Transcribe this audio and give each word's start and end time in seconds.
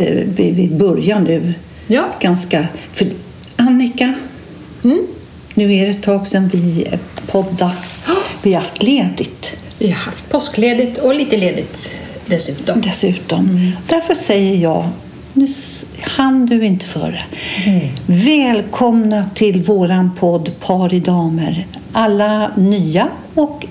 vi, 0.00 0.50
vi 0.52 0.68
börjar 0.68 1.20
nu. 1.20 1.54
Ja. 1.86 2.04
Ganska... 2.20 2.66
För 2.92 3.06
Annika, 3.56 4.14
Mm. 4.84 5.06
nu 5.54 5.74
är 5.74 5.84
det 5.84 5.90
ett 5.90 6.02
tag 6.02 6.26
sedan 6.26 6.48
vi 6.52 6.86
poddade. 7.26 7.72
Vi 8.42 8.52
har 8.54 8.60
haft 8.60 8.82
ledigt 8.82 9.56
Vi 9.78 9.86
har 9.86 9.94
haft 9.94 10.30
påskledigt 10.30 10.98
och 10.98 11.14
lite 11.14 11.36
ledigt 11.36 11.98
dessutom. 12.26 12.80
dessutom. 12.80 13.72
Därför 13.88 14.14
säger 14.14 14.56
jag, 14.62 14.88
nu 15.32 15.46
hann 16.00 16.46
du 16.46 16.64
inte 16.64 16.86
före. 16.86 17.22
Välkomna 18.06 19.30
till 19.34 19.62
våran 19.62 20.10
podd 20.18 20.50
Par 20.60 20.94
i 20.94 21.00
damer. 21.00 21.66
Alla 21.92 22.50
nya 22.56 23.08
och 23.34 23.66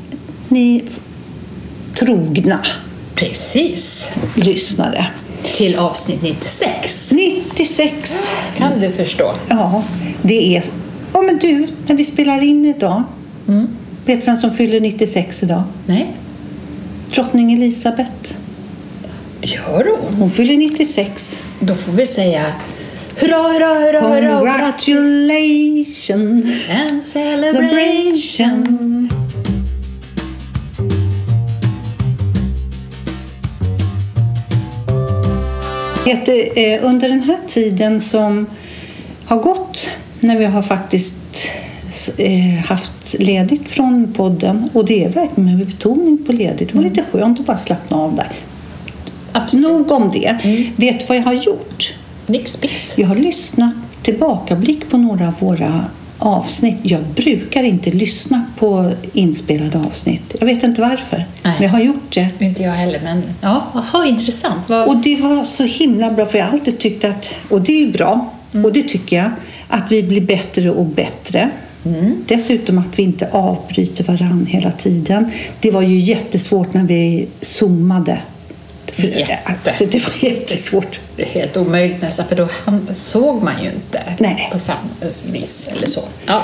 ni 0.50 0.84
trogna 1.94 2.60
Precis. 3.16 4.12
lyssnare. 4.36 5.08
Till 5.54 5.76
avsnitt 5.76 6.22
96. 6.22 7.12
96. 7.12 8.30
Kan 8.58 8.80
du 8.80 8.92
förstå? 8.92 9.34
Ja, 9.50 9.84
det 10.22 10.56
är... 10.58 10.64
Ja, 11.14 11.22
men 11.22 11.38
du, 11.38 11.68
när 11.88 11.96
vi 11.96 12.06
spelar 12.06 12.42
in 12.44 12.66
idag. 12.66 13.04
Vet 14.06 14.20
du 14.20 14.26
vem 14.26 14.38
som 14.38 14.54
fyller 14.54 14.80
96 14.82 15.44
idag? 15.44 15.64
Nej. 15.86 16.08
Drottning 17.14 17.54
Elisabeth. 17.54 18.36
Gör 19.42 19.86
hon? 19.98 20.14
Hon 20.20 20.32
fyller 20.32 20.58
96. 20.58 21.40
Då 21.60 21.76
får 21.76 21.92
vi 21.92 22.08
säga 22.08 22.42
hurra, 23.16 23.36
hurra, 23.38 23.68
hurra, 23.74 24.02
hurra 24.02 24.40
Congratulations! 24.40 26.70
and 26.90 27.04
celebration. 27.04 29.10
Under 36.82 37.10
den 37.10 37.22
här 37.22 37.40
tiden 37.48 38.02
som 38.02 38.46
har 39.26 39.38
gått 39.38 39.90
när 40.20 40.40
vi 40.40 40.46
har 40.46 40.62
faktiskt 40.62 41.52
eh, 42.18 42.66
haft 42.66 43.16
ledigt 43.20 43.70
från 43.70 44.14
podden 44.14 44.70
och 44.74 44.86
det 44.86 45.04
är 45.04 45.10
verkligen 45.10 45.58
med 45.58 45.68
betoning 45.68 46.26
på 46.26 46.34
ledigt. 46.34 46.70
Det 46.70 46.76
var 46.76 46.84
lite 46.84 47.04
skönt 47.12 47.40
att 47.40 47.46
bara 47.46 47.58
slappna 47.58 47.98
av 47.98 48.16
där. 48.16 48.32
Absolut. 49.32 49.68
Nog 49.68 49.92
om 49.92 50.10
det. 50.10 50.38
Vet 50.76 51.00
du 51.00 51.06
vad 51.06 51.18
jag 51.18 51.24
har 51.24 51.34
gjort? 51.34 51.94
Nix. 52.26 52.60
Jag 52.96 53.08
har 53.08 53.16
lyssnat 53.16 53.74
tillbakablick 54.02 54.90
på 54.90 54.98
några 54.98 55.28
av 55.28 55.34
våra 55.40 55.86
avsnitt. 56.18 56.78
Jag 56.82 57.02
brukar 57.04 57.64
inte 57.64 57.92
lyssna 57.92 58.46
på 58.58 58.92
inspelade 59.14 59.80
avsnitt. 59.80 60.36
Jag 60.40 60.46
vet 60.46 60.64
inte 60.64 60.82
varför, 60.82 61.18
Nej. 61.18 61.54
men 61.58 61.64
jag 61.64 61.70
har 61.70 61.80
gjort 61.80 62.14
det. 62.14 62.30
Inte 62.40 62.64
jag 62.64 62.72
heller, 62.72 63.00
men 63.04 63.24
ja, 63.42 63.64
aha, 63.74 64.06
intressant. 64.06 64.62
Vad, 64.68 64.88
Och 64.88 64.98
det 64.98 65.16
var 65.16 65.44
så 65.44 65.64
himla 65.64 66.12
bra, 66.12 66.26
för 66.26 66.38
jag 66.38 66.46
har 66.46 66.52
alltid 66.52 66.78
tyckt 66.80 67.06
att, 67.06 67.30
och 67.50 67.62
det 67.62 67.72
är 67.72 67.86
ju 67.86 67.92
bra, 67.92 68.32
och 68.64 68.74
det 68.74 68.84
tycker 68.84 69.18
jag, 69.18 69.32
att 69.68 69.92
vi 69.92 70.04
blir 70.04 70.22
bättre 70.22 70.70
och 70.70 70.86
bättre. 70.86 71.50
Dessutom 72.26 72.78
att 72.78 73.00
vi 73.00 73.04
inte 73.04 73.30
avbryter 73.32 74.04
varann 74.04 74.46
hela 74.46 74.72
tiden. 74.72 75.32
Det 75.60 75.72
var 75.72 75.82
ju 75.82 75.98
jättesvårt 75.98 76.74
när 76.74 76.84
vi 76.84 77.28
zoomade. 77.42 78.20
Jätte. 78.98 79.40
alltså, 79.46 79.86
det 79.86 80.00
var 80.00 80.14
jättesvårt. 80.30 81.00
det 81.16 81.22
är 81.24 81.26
helt 81.28 81.58
omöjligt 81.58 82.02
nästan, 82.02 82.26
för 82.28 82.36
då 82.36 82.48
såg 82.94 83.44
man 83.44 83.64
ju 83.64 83.70
inte 83.70 84.02
Nej. 84.20 84.50
på 84.52 84.60
samma 84.60 84.80
vis. 85.32 85.70
Eller 85.78 85.88
så. 85.88 86.02
Ja. 86.26 86.44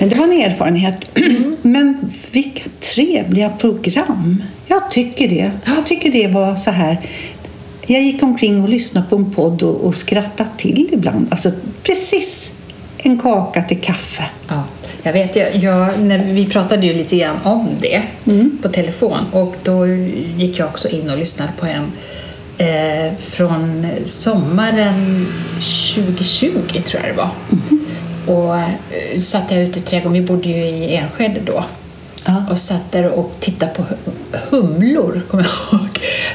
Men 0.00 0.08
det 0.08 0.16
var 0.16 0.24
en 0.24 0.32
erfarenhet. 0.32 1.08
Men 1.62 2.12
vilka 2.32 2.62
trevliga 2.80 3.50
program. 3.50 4.42
Jag 4.66 4.90
tycker 4.90 5.28
det. 5.28 5.50
Jag 5.66 5.86
tycker 5.86 6.12
det 6.12 6.28
var 6.28 6.56
så 6.56 6.70
här. 6.70 7.00
Jag 7.86 8.02
gick 8.02 8.22
omkring 8.22 8.62
och 8.62 8.68
lyssnade 8.68 9.06
på 9.10 9.16
en 9.16 9.32
podd 9.32 9.62
och, 9.62 9.84
och 9.84 9.94
skrattade 9.94 10.50
till 10.56 10.88
ibland. 10.92 11.26
Alltså 11.30 11.50
precis 11.82 12.52
en 12.98 13.18
kaka 13.18 13.62
till 13.62 13.80
kaffe. 13.80 14.22
Ja, 14.48 14.62
jag 15.06 15.12
vet 15.12 15.36
ju, 15.36 15.40
jag, 15.60 16.00
när 16.00 16.18
vi 16.18 16.46
pratade 16.46 16.86
ju 16.86 16.92
lite 16.94 17.16
grann 17.16 17.36
om 17.44 17.68
det 17.80 18.02
på 18.62 18.68
telefon 18.68 19.18
och 19.32 19.54
då 19.62 19.86
gick 20.36 20.58
jag 20.58 20.68
också 20.68 20.88
in 20.88 21.10
och 21.10 21.18
lyssnade 21.18 21.52
på 21.60 21.66
en 21.66 21.92
eh, 22.58 23.12
från 23.18 23.86
sommaren 24.06 25.26
2020 25.94 26.50
tror 26.84 27.02
jag 27.06 27.14
det 27.14 27.16
var. 27.16 27.30
Och 28.36 28.58
eh, 28.58 29.20
satt 29.20 29.50
jag 29.50 29.60
ute 29.62 29.78
i 29.78 29.82
trädgården, 29.82 30.12
vi 30.12 30.20
bodde 30.28 30.48
ju 30.48 30.56
i 30.66 30.96
Enskede 30.96 31.40
då. 31.46 31.64
Ja. 32.26 32.44
Och 32.50 32.58
satt 32.58 32.92
där 32.92 33.08
och 33.10 33.32
tittade 33.40 33.72
på 33.72 33.82
hu- 33.82 34.38
humlor, 34.50 35.22
kommer 35.30 35.44
jag 35.72 35.80
ihåg. 35.80 35.88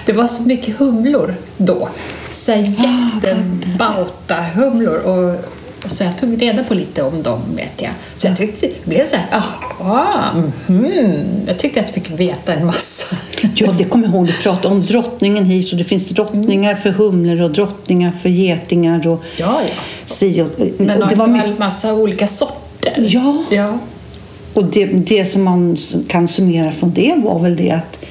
Det 0.06 0.14
var 0.14 0.28
så 0.28 0.44
mycket 0.44 0.78
humlor 0.78 1.36
då. 1.58 1.90
Så 2.32 2.52
jättebauta 2.52 4.36
humlor. 4.56 4.96
Och 4.98 5.46
så 5.88 6.04
jag 6.04 6.18
tog 6.18 6.42
reda 6.42 6.64
på 6.64 6.74
lite 6.74 7.04
om 7.04 7.24
dem, 7.24 7.42
vet 7.56 7.82
jag. 7.82 7.92
Så 8.16 8.28
jag 8.28 8.38
tyckte 8.38 8.68
det 8.68 8.86
blev 8.90 9.06
så 9.06 9.16
här, 9.16 9.44
ah, 9.80 10.36
mhm. 10.68 11.16
Jag 11.48 11.60
tyckte 11.60 11.80
att 11.80 11.86
jag 11.86 12.04
fick 12.04 12.20
veta 12.20 12.54
en 12.54 12.66
massa. 12.66 13.16
Ja, 13.56 13.72
det 13.78 13.84
kommer 13.84 14.06
jag 14.06 14.16
ihåg. 14.16 14.28
Du 14.28 14.34
pratade 14.34 14.76
om 14.76 14.82
drottningen 14.82 15.46
hit 15.46 15.72
och 15.72 15.78
det 15.78 15.84
finns 15.84 16.10
drottningar 16.10 16.76
för 16.76 16.90
humlor 16.90 17.42
och 17.42 17.52
drottningar 17.52 18.12
för 18.12 18.30
getingar 18.30 19.08
och 19.08 19.24
Ja, 19.38 19.62
ja. 19.68 19.74
si 20.06 20.42
och, 20.42 20.50
Men 20.78 21.04
och 21.04 21.10
det 21.10 21.16
var 21.16 21.28
en 21.28 21.60
massa 21.60 21.94
olika 21.94 22.28
sorter. 22.28 22.94
Ja. 22.98 23.44
ja. 23.52 23.78
Och 24.54 24.66
det, 24.66 24.86
det 24.86 25.26
som 25.26 25.44
man 25.44 25.78
kan 26.08 26.28
summera 26.28 26.72
från 26.72 26.94
det 26.94 27.16
var 27.24 27.40
väl 27.40 27.56
det 27.56 27.72
att 27.72 28.06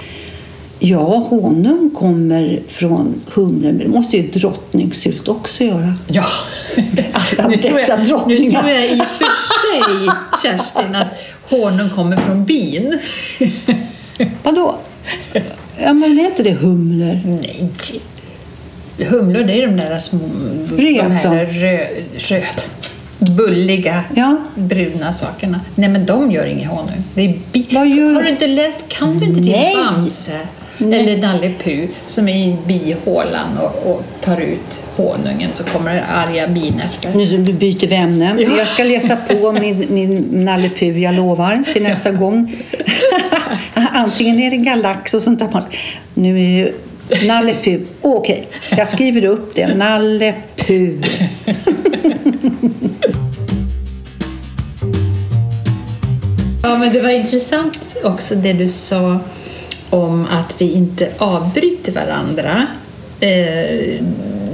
ja, 0.80 1.26
honung 1.30 1.91
kommer 1.98 2.62
från 2.66 3.20
humlen, 3.34 3.60
men 3.76 3.78
det 3.78 3.88
måste 3.88 4.16
ju 4.16 4.28
drottningsylt 4.30 5.28
också 5.28 5.64
göra. 5.64 5.94
Ja. 6.06 6.24
Alla 7.38 7.48
nu, 7.48 7.56
tror 7.56 7.76
dessa 7.76 7.92
jag, 7.92 7.98
nu 7.98 8.04
drottningar. 8.04 8.60
tror 8.60 8.72
jag 8.72 8.84
i 8.91 9.00
och 9.00 9.04
för 9.06 9.26
sig, 9.60 10.08
Kerstin, 10.42 10.94
att 10.94 11.06
honung 11.48 11.91
kommer 11.91 12.16
från 12.16 12.44
bin. 12.44 12.98
Vadå? 14.42 14.76
Ja, 15.82 15.92
men 15.92 16.18
är 16.18 16.24
inte 16.24 16.42
det 16.42 16.52
humlor? 16.54 17.20
Nej. 17.24 17.70
Humlor, 19.08 19.42
det 19.44 19.62
är 19.62 19.66
de 19.66 19.76
där 19.76 19.98
små... 19.98 20.20
Röda. 20.70 21.02
De 21.02 21.12
här 21.12 21.47
röd, 22.18 22.44
bulliga, 23.36 24.04
Ja. 24.14 24.36
bruna 24.54 25.12
sakerna. 25.12 25.60
Nej, 25.74 25.88
men 25.88 26.06
de 26.06 26.30
gör 26.30 26.44
ingen 26.47 26.68
honung. 26.68 27.04
Det 27.14 27.22
är 27.22 27.38
bi- 27.52 27.66
Har 28.14 28.22
du 28.22 28.28
inte 28.28 28.47
läst? 28.47 28.84
Kan 28.88 29.18
du 29.18 29.26
inte 29.26 29.41
Nej. 29.41 29.74
din 29.76 29.84
Bamse? 29.84 30.38
Eller 30.80 31.16
Nalle 31.16 31.52
Puh 31.64 31.88
som 32.06 32.28
är 32.28 32.36
i 32.36 32.56
bihålan 32.66 33.58
och, 33.58 33.92
och 33.92 34.02
tar 34.20 34.41
ut 34.41 34.84
honungen 34.96 35.50
så 35.52 35.64
kommer 35.64 35.94
det 35.94 36.04
arga 36.04 36.48
bin 36.48 36.80
efter. 36.84 37.38
Nu 37.38 37.52
byter 37.52 37.86
vi 37.86 37.94
ämne. 37.94 38.36
Ja. 38.38 38.48
Jag 38.58 38.66
ska 38.66 38.84
läsa 38.84 39.16
på 39.16 39.52
min, 39.60 39.86
min 39.88 40.44
Nalle 40.44 40.70
Puh, 40.78 41.02
jag 41.02 41.14
lovar, 41.14 41.64
till 41.72 41.82
nästa 41.82 42.10
gång. 42.10 42.56
Antingen 43.74 44.41
är 44.41 44.50
det 44.50 44.56
galax 44.56 45.14
och 45.14 45.22
sånt 45.22 45.38
där. 45.38 45.62
Nu 46.14 46.36
är 46.36 46.48
ju 46.48 46.72
Nalle 47.26 47.54
Puh. 47.64 47.80
Okej, 48.00 48.48
jag 48.70 48.88
skriver 48.88 49.24
upp 49.24 49.54
det. 49.54 49.74
Nalle 49.74 50.34
Puh. 50.56 51.04
Ja, 56.62 56.78
men 56.78 56.92
det 56.92 57.00
var 57.00 57.10
intressant 57.10 57.97
också 58.04 58.34
det 58.34 58.52
du 58.52 58.68
sa 58.68 59.18
om 59.90 60.26
att 60.30 60.60
vi 60.60 60.72
inte 60.72 61.08
avbryter 61.18 61.92
varandra. 61.92 62.66
Eh, 63.20 64.04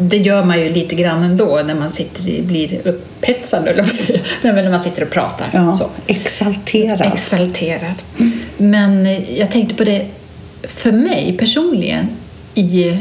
det 0.01 0.17
gör 0.17 0.45
man 0.45 0.61
ju 0.61 0.73
lite 0.73 0.95
grann 0.95 1.23
ändå 1.23 1.63
när 1.67 1.75
man 1.75 1.91
sitter 1.91 2.29
i, 2.29 2.43
blir 2.43 2.89
upphetsad, 2.89 3.69
eller 3.69 3.87
men 4.43 4.55
när 4.55 4.71
man 4.71 4.83
sitter 4.83 5.03
och 5.03 5.11
pratar. 5.11 5.51
Ja, 5.53 5.77
Så. 5.77 5.91
exalterad. 6.07 7.13
Exalterad. 7.13 7.95
Men 8.57 9.07
eh, 9.07 9.39
jag 9.39 9.51
tänkte 9.51 9.75
på 9.75 9.85
det, 9.85 10.07
för 10.63 10.93
mig 10.93 11.37
personligen, 11.39 12.09
i, 12.55 12.97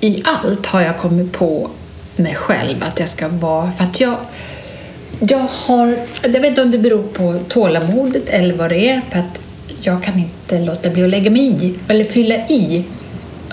i 0.00 0.22
allt 0.24 0.66
har 0.66 0.80
jag 0.80 0.98
kommit 0.98 1.32
på 1.32 1.70
mig 2.16 2.34
själv 2.34 2.76
att 2.82 3.00
jag 3.00 3.08
ska 3.08 3.28
vara... 3.28 3.72
För 3.78 3.84
att 3.84 4.00
jag, 4.00 4.16
jag 5.18 5.46
har... 5.50 5.96
Jag 6.22 6.40
vet 6.40 6.44
inte 6.44 6.62
om 6.62 6.70
det 6.70 6.78
beror 6.78 7.02
på 7.02 7.38
tålamodet 7.48 8.28
eller 8.28 8.54
vad 8.54 8.70
det 8.70 8.88
är, 8.88 9.00
för 9.10 9.18
att 9.18 9.38
jag 9.86 10.02
kan 10.02 10.18
inte 10.18 10.58
låta 10.64 10.90
bli 10.90 11.04
att 11.04 11.10
lägga 11.10 11.30
mig 11.30 11.66
i, 11.66 11.74
eller 11.88 12.04
fylla 12.04 12.34
i. 12.34 12.84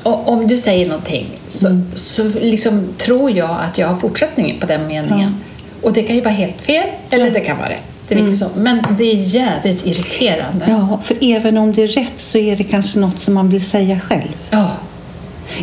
Och 0.03 0.29
om 0.29 0.47
du 0.47 0.57
säger 0.57 0.87
någonting 0.87 1.25
så, 1.47 1.81
så 1.95 2.23
liksom 2.39 2.87
tror 2.97 3.31
jag 3.31 3.57
att 3.69 3.77
jag 3.77 3.87
har 3.87 3.95
fortsättningen 3.99 4.59
på 4.59 4.65
den 4.65 4.87
meningen. 4.87 5.35
Och 5.81 5.93
det 5.93 6.03
kan 6.03 6.15
ju 6.15 6.21
vara 6.21 6.33
helt 6.33 6.61
fel, 6.61 6.87
eller 7.09 7.31
det 7.31 7.39
kan 7.39 7.57
vara 7.57 7.69
rätt. 7.69 7.83
Det 8.07 8.15
vilket 8.15 8.37
som. 8.37 8.49
Men 8.55 8.85
det 8.97 9.03
är 9.03 9.15
jädrigt 9.15 9.85
irriterande. 9.85 10.65
Ja, 10.67 10.99
för 11.03 11.17
även 11.21 11.57
om 11.57 11.73
det 11.73 11.81
är 11.83 11.87
rätt 11.87 12.19
så 12.19 12.37
är 12.37 12.55
det 12.55 12.63
kanske 12.63 12.99
något 12.99 13.19
som 13.19 13.33
man 13.33 13.49
vill 13.49 13.65
säga 13.65 13.99
själv. 13.99 14.31
Ja. 14.49 14.71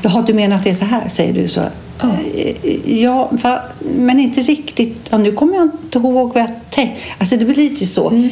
Jaha, 0.02 0.24
du 0.26 0.34
menar 0.34 0.56
att 0.56 0.64
det 0.64 0.70
är 0.70 0.74
så 0.74 0.84
här, 0.84 1.08
säger 1.08 1.32
du 1.32 1.48
så? 1.48 1.60
Ja. 2.00 2.08
Eh, 2.34 3.02
Ja, 3.02 3.28
va, 3.32 3.62
men 3.96 4.20
inte 4.20 4.40
riktigt. 4.40 4.96
Ja, 5.10 5.18
nu 5.18 5.32
kommer 5.32 5.54
jag 5.54 5.64
inte 5.64 5.98
ihåg 5.98 6.34
vad 6.34 6.42
jag 6.42 6.50
tänkte. 6.70 7.00
Alltså, 7.18 7.36
det 7.36 7.44
blir 7.44 7.56
lite 7.56 7.86
så. 7.86 8.14
Eh, 8.14 8.26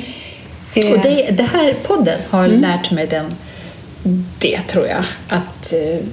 Och 0.76 0.98
det, 1.02 1.30
det 1.36 1.42
här 1.42 1.74
podden 1.82 2.18
har 2.30 2.48
lärt 2.48 2.90
mig 2.90 3.06
den, 3.06 3.34
det 4.38 4.58
tror 4.68 4.86
jag. 4.86 5.04
Att 5.28 5.72
eh, 5.72 6.04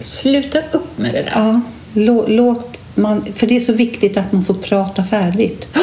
sluta 0.00 0.58
upp 0.72 0.98
med 0.98 1.12
det 1.14 1.22
där. 1.22 1.32
Ja. 1.34 1.60
Lå- 1.94 2.24
Låt 2.28 2.76
man, 2.94 3.24
för 3.34 3.46
det 3.46 3.56
är 3.56 3.60
så 3.60 3.72
viktigt 3.72 4.16
att 4.16 4.32
man 4.32 4.44
får 4.44 4.54
prata 4.54 5.04
färdigt. 5.04 5.66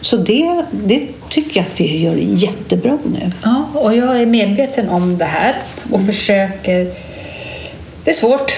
Så 0.00 0.16
det, 0.16 0.62
det 0.72 1.06
tycker 1.28 1.60
jag 1.60 1.66
att 1.72 1.80
vi 1.80 2.02
gör 2.04 2.16
jättebra 2.16 2.98
nu. 3.12 3.32
Ja, 3.44 3.68
och 3.74 3.96
jag 3.96 4.20
är 4.20 4.26
medveten 4.26 4.88
om 4.88 5.18
det 5.18 5.24
här 5.24 5.56
och 5.92 6.06
försöker... 6.06 6.92
Det 8.04 8.10
är 8.10 8.14
svårt 8.14 8.52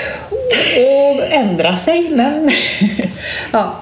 att 1.23 1.33
ändra 1.33 1.77
sig, 1.77 2.11
men 2.11 2.51
ja, 3.53 3.77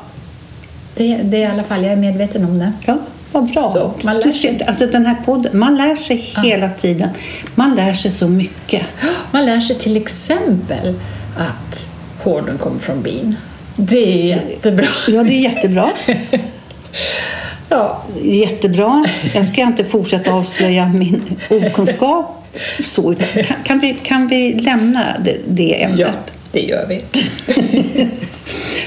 det, 0.94 1.17
det 1.23 1.37
är 1.37 1.40
i 1.40 1.46
alla 1.46 1.62
fall, 1.64 1.82
jag 1.82 1.93
är 1.93 1.96
medveten 1.96 2.44
om 2.44 2.58
det. 2.58 2.73
Ja, 2.87 2.99
vad 3.32 3.52
bra. 3.52 3.62
Så, 3.62 3.92
man 4.04 4.19
lär 4.19 4.30
sig. 4.30 4.64
Alltså 4.66 4.86
den 4.86 5.06
här 5.06 5.16
podden, 5.25 5.58
man 5.58 5.76
lär 5.76 5.94
sig 5.94 6.16
hela 6.16 6.69
tiden. 6.69 7.08
Man 7.54 7.75
lär 7.76 7.94
sig 7.94 8.10
så 8.10 8.28
mycket. 8.28 8.82
Man 9.30 9.46
lär 9.46 9.60
sig 9.60 9.78
till 9.78 9.96
exempel 9.96 10.94
att 11.36 11.90
honung 12.22 12.58
kommer 12.58 12.80
från 12.80 13.02
bin. 13.02 13.36
Det 13.76 14.12
är 14.12 14.36
jättebra. 14.36 14.86
Ja, 15.08 15.22
det 15.22 15.34
är 15.34 15.40
jättebra. 15.40 15.90
Ja, 17.70 18.02
Jättebra. 18.22 19.04
Jag 19.34 19.46
ska 19.46 19.62
inte 19.62 19.84
fortsätta 19.84 20.32
avslöja 20.32 20.88
min 20.88 21.22
okunskap. 21.50 22.44
Så, 22.84 23.14
kan, 23.14 23.56
kan, 23.64 23.78
vi, 23.78 23.94
kan 24.02 24.28
vi 24.28 24.54
lämna 24.54 25.04
det, 25.25 25.36
det 25.46 25.82
ämnet? 25.82 25.98
ja 26.00 26.12
det 26.52 26.60
gör 26.60 26.86
vi. 26.86 27.02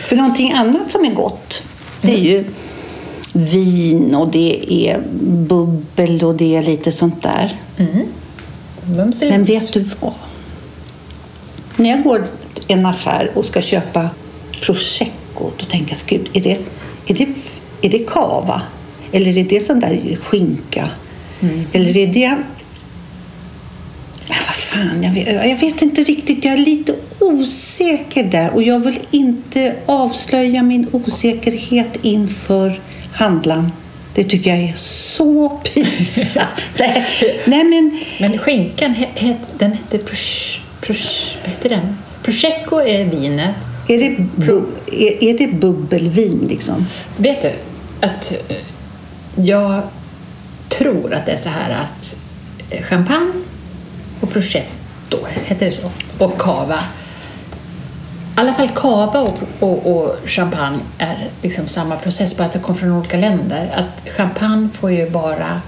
För 0.03 0.15
någonting 0.15 0.53
annat 0.53 0.91
som 0.91 1.05
är 1.05 1.11
gott, 1.11 1.63
det 2.01 2.13
är 2.13 2.17
ju 2.17 2.45
vin 3.33 4.15
och 4.15 4.31
det 4.31 4.73
är 4.89 5.01
bubbel 5.21 6.23
och 6.23 6.35
det 6.35 6.55
är 6.55 6.61
lite 6.61 6.91
sånt 6.91 7.23
där. 7.23 7.59
Eller 9.21 9.31
Men 9.31 9.43
vet 9.43 9.73
du 9.73 9.85
vad? 9.99 10.13
När 11.77 11.89
jag 11.89 12.03
går 12.03 12.27
i 12.67 12.73
en 12.73 12.85
affär 12.85 13.31
och 13.33 13.45
ska 13.45 13.61
köpa 13.61 14.09
prosecco, 14.61 15.51
då 15.57 15.65
tänker 15.65 15.95
jag, 15.95 16.19
gud, 16.19 16.29
är 16.33 16.41
det, 16.41 16.57
är 17.07 17.13
det, 17.13 17.27
är 17.81 17.89
det 17.89 18.05
cava? 18.07 18.61
Eller 19.11 19.37
är 19.37 19.43
det 19.43 19.65
sån 19.65 19.79
där 19.79 20.15
skinka? 20.21 20.89
Eller 21.71 21.97
är 21.97 22.07
det... 22.07 22.37
Ja, 24.27 24.35
vad 24.47 24.55
fan, 24.55 25.03
jag 25.03 25.11
vet, 25.11 25.27
jag 25.27 25.57
vet 25.57 25.81
inte 25.81 26.03
riktigt. 26.03 26.45
Jag 26.45 26.53
är 26.53 26.57
lite 26.57 26.95
osäker 27.19 28.23
där 28.23 28.53
och 28.53 28.63
jag 28.63 28.79
vill 28.79 28.99
inte 29.11 29.75
avslöja 29.85 30.63
min 30.63 30.87
osäkerhet 30.91 31.97
inför 32.01 32.79
handlaren. 33.13 33.71
Det 34.15 34.23
tycker 34.23 34.49
jag 34.55 34.69
är 34.69 34.73
så 34.75 35.49
pinsamt. 35.49 36.49
Nej, 37.45 37.63
men 37.63 37.99
Men 38.19 38.37
skinkan, 38.37 38.95
den 39.57 39.71
hette 39.71 39.97
pros, 39.97 40.59
vad 41.41 41.49
heter 41.51 41.69
den? 41.69 41.97
Prosecco 42.23 42.81
är 42.81 43.05
vinet. 43.05 43.55
Är 43.87 43.97
det, 43.97 44.17
bu- 44.45 44.65
är, 44.91 45.23
är 45.23 45.37
det 45.37 45.47
bubbelvin 45.47 46.45
liksom? 46.49 46.87
Vet 47.17 47.41
du 47.41 47.51
att 48.07 48.33
eh, 48.49 48.55
jag 49.45 49.81
tror 50.69 51.13
att 51.13 51.25
det 51.25 51.31
är 51.31 51.37
så 51.37 51.49
här 51.49 51.69
att 51.81 52.15
eh, 52.69 52.81
champagne 52.83 53.31
och 54.19 54.31
prosecco, 54.31 55.17
heter 55.45 55.65
det 55.65 55.71
så, 55.71 55.91
och 56.17 56.37
cava 56.37 56.83
alla 58.41 58.53
fall 58.53 58.69
cava 58.69 59.21
och, 59.21 59.39
och, 59.59 59.95
och 59.95 60.15
champagne 60.25 60.79
är 60.97 61.27
liksom 61.41 61.67
samma 61.67 61.95
process, 61.95 62.37
bara 62.37 62.43
att 62.43 62.53
det 62.53 62.59
kommer 62.59 62.79
från 62.79 62.91
olika 62.91 63.17
länder. 63.17 63.69
Att 63.75 64.09
champagne 64.09 64.69
får 64.73 64.91
ju 64.91 65.09
bara 65.09 65.61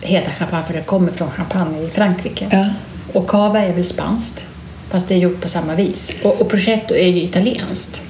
heta 0.00 0.30
champagne 0.30 0.64
för 0.66 0.74
det 0.74 0.82
kommer 0.82 1.12
från 1.12 1.30
champagne 1.30 1.82
i 1.82 1.90
Frankrike. 1.90 2.48
Ja. 2.52 2.68
Och 3.12 3.26
cava 3.26 3.60
är 3.60 3.72
väl 3.72 3.84
spanskt, 3.84 4.44
fast 4.90 5.08
det 5.08 5.14
är 5.14 5.18
gjort 5.18 5.40
på 5.40 5.48
samma 5.48 5.74
vis. 5.74 6.12
Och, 6.22 6.40
och 6.40 6.48
prosciutto 6.48 6.94
är 6.94 7.08
ju 7.08 7.22
italienskt. 7.22 8.02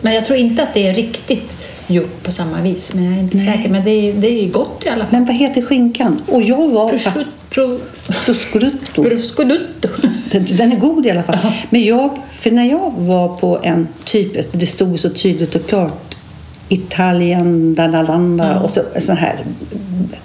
Men 0.00 0.14
jag 0.14 0.24
tror 0.24 0.38
inte 0.38 0.62
att 0.62 0.74
det 0.74 0.88
är 0.88 0.94
riktigt 0.94 1.56
gjort 1.86 2.22
på 2.22 2.32
samma 2.32 2.60
vis. 2.60 2.94
Men 2.94 3.04
jag 3.04 3.14
är 3.14 3.20
inte 3.20 3.38
säker. 3.38 3.68
Men 3.68 3.84
det 3.84 3.90
är, 3.90 4.12
det 4.12 4.44
är 4.44 4.48
gott 4.48 4.82
i 4.86 4.88
alla 4.88 5.04
fall. 5.04 5.12
Men 5.12 5.24
vad 5.24 5.36
heter 5.36 5.62
skinkan? 5.62 6.22
Och 6.26 6.42
jag 6.42 6.68
var... 6.68 6.90
Prosciutto. 6.90 7.30
Pro, 7.50 7.80
Prosciutto. 8.24 9.02
prosciutto. 9.02 9.88
Den, 10.30 10.44
den 10.56 10.72
är 10.72 10.76
god 10.76 11.06
i 11.06 11.10
alla 11.10 11.22
fall. 11.22 11.38
Men 11.70 11.84
jag, 11.84 12.18
för 12.32 12.50
när 12.50 12.64
jag 12.70 12.92
var 12.96 13.28
på 13.36 13.60
en 13.62 13.88
typ, 14.04 14.52
det 14.52 14.66
stod 14.66 15.00
så 15.00 15.10
tydligt 15.10 15.54
och 15.54 15.68
klart, 15.68 16.14
Italien, 16.68 17.74
Danalanda 17.74 18.60
och 18.60 18.70
så, 18.70 18.82
en 18.94 19.00
sån 19.00 19.16
här 19.16 19.44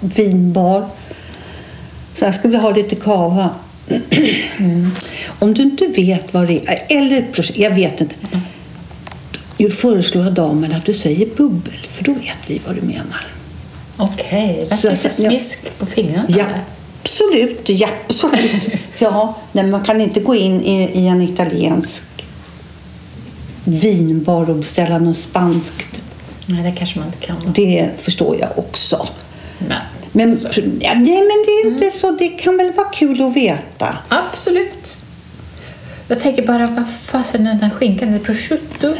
vinbar. 0.00 0.86
Så 2.14 2.24
jag 2.24 2.34
skulle 2.34 2.58
ha 2.58 2.70
lite 2.70 2.96
kava. 2.96 3.50
Om 5.38 5.54
du 5.54 5.62
inte 5.62 5.86
vet 5.86 6.34
vad 6.34 6.46
det 6.46 6.60
är, 6.68 6.96
eller 6.98 7.26
jag 7.54 7.70
vet 7.74 8.00
inte. 8.00 8.14
Jag 9.56 9.72
föreslår 9.72 10.30
damen 10.30 10.72
att 10.72 10.84
du 10.84 10.94
säger 10.94 11.26
bubbel, 11.36 11.74
för 11.92 12.04
då 12.04 12.12
vet 12.12 12.38
vi 12.50 12.60
vad 12.66 12.74
du 12.76 12.80
menar. 12.82 13.26
Okej, 13.96 14.66
det 14.70 14.76
Så- 14.76 14.90
lite 14.90 15.02
ja. 15.04 15.10
smisk 15.10 15.78
på 15.78 15.86
fingrarna. 15.86 16.24
Ja. 16.28 16.44
Absolut. 17.14 17.68
Ja, 17.68 17.88
absolut. 18.06 18.68
Ja, 18.98 19.36
nej, 19.52 19.66
man 19.66 19.84
kan 19.84 20.00
inte 20.00 20.20
gå 20.20 20.34
in 20.34 20.60
i, 20.60 20.90
i 21.00 21.08
en 21.08 21.22
italiensk 21.22 22.04
vinbar 23.64 24.50
och 24.50 24.56
beställa 24.56 24.98
något 24.98 25.16
spanskt. 25.16 26.02
Nej, 26.46 26.62
det 26.62 26.78
kanske 26.78 26.98
man 26.98 27.08
inte 27.08 27.26
kan. 27.26 27.36
Det 27.54 27.90
förstår 27.96 28.36
jag 28.40 28.58
också. 28.58 29.08
Men, 29.58 29.80
Men, 30.12 30.36
så. 30.36 30.48
ja, 30.80 30.94
nej, 30.94 31.20
men 31.20 31.44
det 31.46 31.50
är 31.50 31.66
inte 31.66 31.90
så. 31.90 32.10
Det 32.10 32.28
kan 32.28 32.56
väl 32.56 32.72
vara 32.72 32.88
kul 32.88 33.22
att 33.22 33.36
veta. 33.36 33.96
Absolut. 34.08 34.96
Jag 36.08 36.20
tänker 36.20 36.46
bara, 36.46 36.66
vad 36.66 36.84
fasen 37.04 37.46
är 37.46 37.50
den 37.50 37.62
här 37.62 37.70
skinkan? 37.70 38.08
Är 38.08 38.12
det 38.12 38.24
prosciutto? 38.24 38.94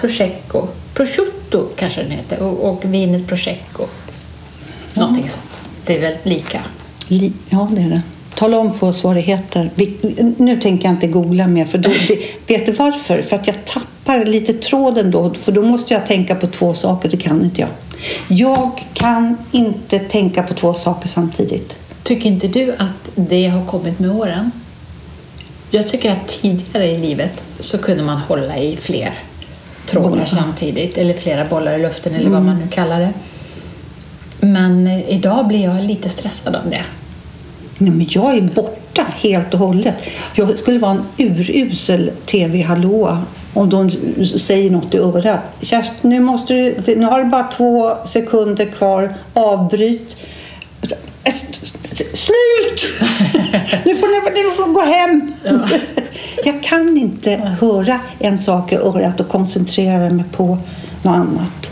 Prosecco. 0.00 0.68
Prosciutto 0.94 1.68
kanske 1.76 2.02
den 2.02 2.10
heter 2.10 2.42
och, 2.42 2.70
och 2.70 2.84
vinet 2.84 3.26
prosecco. 3.26 3.86
Någonting 4.94 5.28
sånt. 5.28 5.70
Det 5.86 5.96
är 5.96 6.00
väldigt 6.00 6.26
lika. 6.26 6.60
Ja, 7.08 7.68
det 7.72 7.82
är 7.82 7.88
det. 7.88 8.02
Tala 8.34 8.58
om 8.58 8.74
för 8.74 8.86
oss 8.86 9.04
vad 9.04 9.16
det 9.16 9.20
heter. 9.20 9.70
Nu 10.36 10.60
tänker 10.60 10.84
jag 10.84 10.94
inte 10.94 11.06
googla 11.06 11.46
mer. 11.46 11.64
För 11.64 11.78
då, 11.78 11.90
vet 12.46 12.66
du 12.66 12.72
varför? 12.72 13.22
För 13.22 13.36
att 13.36 13.46
jag 13.46 13.64
tappar 13.64 14.24
lite 14.24 14.52
tråden 14.52 15.10
då. 15.10 15.34
För 15.34 15.52
då 15.52 15.62
måste 15.62 15.94
jag 15.94 16.06
tänka 16.06 16.34
på 16.34 16.46
två 16.46 16.74
saker. 16.74 17.08
Det 17.08 17.16
kan 17.16 17.44
inte 17.44 17.60
jag. 17.60 17.70
Jag 18.28 18.84
kan 18.92 19.36
inte 19.52 19.98
tänka 19.98 20.42
på 20.42 20.54
två 20.54 20.74
saker 20.74 21.08
samtidigt. 21.08 21.76
Tycker 22.02 22.28
inte 22.28 22.48
du 22.48 22.72
att 22.72 23.10
det 23.14 23.48
har 23.48 23.66
kommit 23.66 23.98
med 23.98 24.10
åren? 24.10 24.50
Jag 25.70 25.88
tycker 25.88 26.12
att 26.12 26.28
tidigare 26.28 26.86
i 26.86 26.98
livet 26.98 27.42
så 27.60 27.78
kunde 27.78 28.02
man 28.02 28.18
hålla 28.18 28.58
i 28.58 28.76
fler 28.76 29.14
trådar 29.86 30.26
samtidigt 30.26 30.98
eller 30.98 31.14
flera 31.14 31.44
bollar 31.44 31.78
i 31.78 31.82
luften 31.82 32.14
eller 32.14 32.30
vad 32.30 32.42
man 32.42 32.56
nu 32.56 32.68
kallar 32.68 33.00
det. 33.00 33.12
Men 34.40 34.86
idag 34.88 35.46
blir 35.46 35.64
jag 35.64 35.84
lite 35.84 36.08
stressad 36.08 36.54
av 36.54 36.70
det. 36.70 36.84
Nej, 37.78 37.90
men 37.90 38.06
jag 38.10 38.36
är 38.36 38.42
borta 38.42 39.06
helt 39.16 39.54
och 39.54 39.60
hållet. 39.60 39.94
Jag 40.34 40.58
skulle 40.58 40.78
vara 40.78 40.92
en 40.92 41.02
urusel 41.18 42.10
tv-hallåa 42.26 43.22
om 43.54 43.70
de 43.70 43.90
säger 44.38 44.70
något 44.70 44.94
i 44.94 44.98
örat. 44.98 45.40
Kerstin, 45.62 46.10
nu, 46.10 46.20
måste 46.20 46.54
du, 46.54 46.96
nu 46.96 47.04
har 47.04 47.24
du 47.24 47.30
bara 47.30 47.44
två 47.44 47.96
sekunder 48.04 48.66
kvar. 48.66 49.14
Avbryt. 49.32 50.16
Slut! 52.14 53.02
Nu 53.84 53.94
får 53.94 54.34
ni 54.34 54.42
nu 54.42 54.50
får 54.50 54.72
gå 54.72 54.80
hem. 54.80 55.32
Jag 56.44 56.62
kan 56.62 56.96
inte 56.96 57.30
höra 57.60 58.00
en 58.18 58.38
sak 58.38 58.72
i 58.72 58.76
örat 58.76 59.20
och 59.20 59.28
koncentrera 59.28 60.10
mig 60.10 60.24
på 60.32 60.58
något 61.04 61.14
annat. 61.16 61.70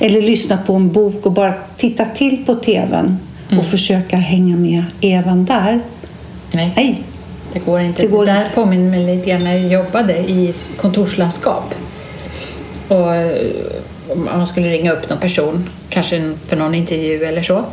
Eller 0.00 0.22
lyssna 0.22 0.56
på 0.56 0.74
en 0.74 0.92
bok 0.92 1.26
och 1.26 1.32
bara 1.32 1.54
titta 1.76 2.04
till 2.04 2.44
på 2.46 2.54
tvn 2.54 3.16
och 3.58 3.66
försöka 3.66 4.16
hänga 4.16 4.56
med 4.56 4.84
även 5.00 5.44
där. 5.44 5.80
Nej, 6.52 6.72
Nej, 6.76 7.02
det 7.52 7.58
går 7.58 7.80
inte. 7.80 8.02
Det 8.02 8.08
går 8.08 8.26
det 8.26 8.32
där 8.32 8.40
inte. 8.42 8.54
påminner 8.54 8.90
mig 8.90 9.16
lite 9.16 9.30
grann 9.30 9.44
när 9.44 9.56
jag 9.58 9.72
jobbade 9.72 10.12
i 10.18 10.52
kontorslandskap. 10.80 11.74
Och 12.88 13.10
om 14.12 14.24
man 14.24 14.46
skulle 14.46 14.68
ringa 14.68 14.92
upp 14.92 15.10
någon 15.10 15.18
person, 15.18 15.68
kanske 15.88 16.34
för 16.46 16.56
någon 16.56 16.74
intervju 16.74 17.24
eller 17.24 17.42
så. 17.42 17.64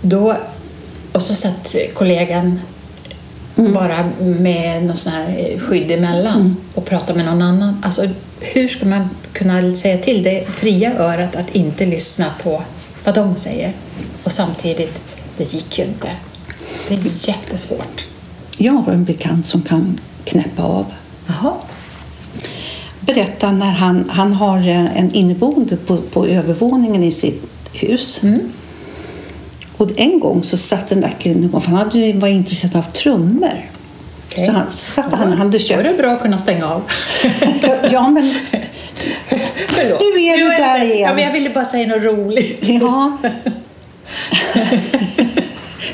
Då, 0.00 0.36
och 1.12 1.22
så 1.22 1.34
satt 1.34 1.76
kollegan 1.94 2.60
bara 3.56 4.10
med 4.18 4.84
någon 4.84 4.96
sån 4.96 5.12
här 5.12 5.58
skydd 5.58 5.90
emellan 5.90 6.56
och 6.74 6.84
pratade 6.84 7.14
med 7.14 7.26
någon 7.26 7.42
annan. 7.42 7.82
Alltså, 7.84 8.08
hur 8.40 8.68
ska 8.68 8.86
man 8.86 9.08
kunna 9.32 9.76
säga 9.76 9.98
till 9.98 10.22
det 10.22 10.48
fria 10.48 10.98
örat 10.98 11.36
att 11.36 11.54
inte 11.54 11.86
lyssna 11.86 12.26
på 12.42 12.62
vad 13.04 13.14
de 13.14 13.36
säger? 13.36 13.72
Och 14.24 14.32
samtidigt, 14.32 15.00
det 15.36 15.54
gick 15.54 15.78
ju 15.78 15.84
inte. 15.84 16.08
Det 16.88 16.94
är 16.94 17.28
jättesvårt. 17.28 18.06
jag 18.56 18.72
har 18.72 18.92
en 18.92 19.04
bekant 19.04 19.46
som 19.46 19.62
kan 19.62 20.00
knäppa 20.24 20.62
av. 20.62 20.86
Jaha. 21.26 21.52
Berätta 23.00 23.52
när 23.52 23.72
han, 23.72 24.10
han 24.10 24.32
har 24.32 24.58
en 24.58 24.88
en 24.88 25.14
inneboende 25.14 25.76
på, 25.76 25.96
på 25.96 26.26
övervåningen 26.26 27.04
i 27.04 27.12
sitt 27.12 27.50
hus. 27.72 28.20
Och 29.76 29.90
en 29.96 30.20
gång 30.20 30.42
så 30.44 30.56
satt 30.56 30.88
den 30.88 31.00
där 31.00 31.12
killen 31.18 31.50
för 31.50 31.60
han 31.60 31.76
hade 31.78 31.98
ju- 31.98 32.18
var 32.18 32.28
intresserad 32.28 32.76
av 32.76 32.82
trummor. 32.82 33.70
Okej. 34.32 34.46
Så 34.46 34.52
han 34.52 34.70
satte 34.70 35.16
han, 35.16 35.32
han 35.32 35.50
Då 35.50 35.58
är 35.58 35.82
det 35.82 35.94
bra 35.94 36.10
att 36.10 36.22
kunna 36.22 36.38
stänga 36.38 36.70
av. 36.70 36.82
Ja, 37.90 38.10
men 38.10 38.34
Förlåt. 39.68 40.00
Är 40.00 40.14
du 40.14 40.20
Jo, 40.40 40.46
jag- 40.52 40.60
där 40.60 40.84
igen. 40.84 40.98
Ja, 40.98 41.14
men 41.14 41.24
jag 41.24 41.32
ville 41.32 41.50
bara 41.50 41.64
säga 41.64 41.86
något 41.86 42.02
roligt. 42.02 42.68
Ja. 42.68 43.18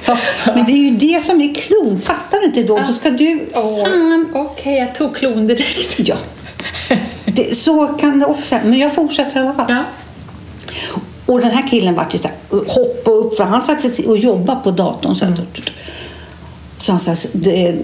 ja. 0.07 0.19
Men 0.45 0.65
det 0.65 0.73
är 0.73 0.91
ju 0.91 0.97
det 0.97 1.25
som 1.25 1.41
är 1.41 1.55
klon. 1.55 2.01
Fattar 2.01 2.41
du 2.41 2.47
inte 2.47 2.63
då? 2.63 2.79
Då 2.87 2.93
ska 2.93 3.11
du... 3.11 3.49
Fan. 3.53 4.29
Okej, 4.35 4.79
jag 4.79 4.95
tog 4.95 5.17
klon 5.17 5.47
direkt. 5.47 5.99
Ja. 5.99 6.17
Det, 7.25 7.57
så 7.59 7.87
kan 7.87 8.19
det 8.19 8.27
också 8.27 8.57
Men 8.65 8.79
jag 8.79 8.95
fortsätter 8.95 9.37
i 9.37 9.43
alla 9.43 9.55
fall. 9.55 9.67
Ja. 9.69 9.85
Och 11.33 11.41
den 11.41 11.51
här 11.51 11.69
killen 11.69 11.95
vart 11.95 12.15
ju 12.15 12.19
så 12.19 12.29
här, 12.29 12.37
hoppa 12.69 13.11
upp 13.11 13.37
för 13.37 13.45
han 13.45 13.63
satt 13.63 13.99
och 14.07 14.19
jobbade 14.19 14.61
på 14.65 14.71
datorn. 14.71 15.15
Så, 15.15 15.25
här, 15.25 15.47
så 16.79 16.93
han 16.93 17.01
sa, 17.01 17.15
det- 17.33 17.77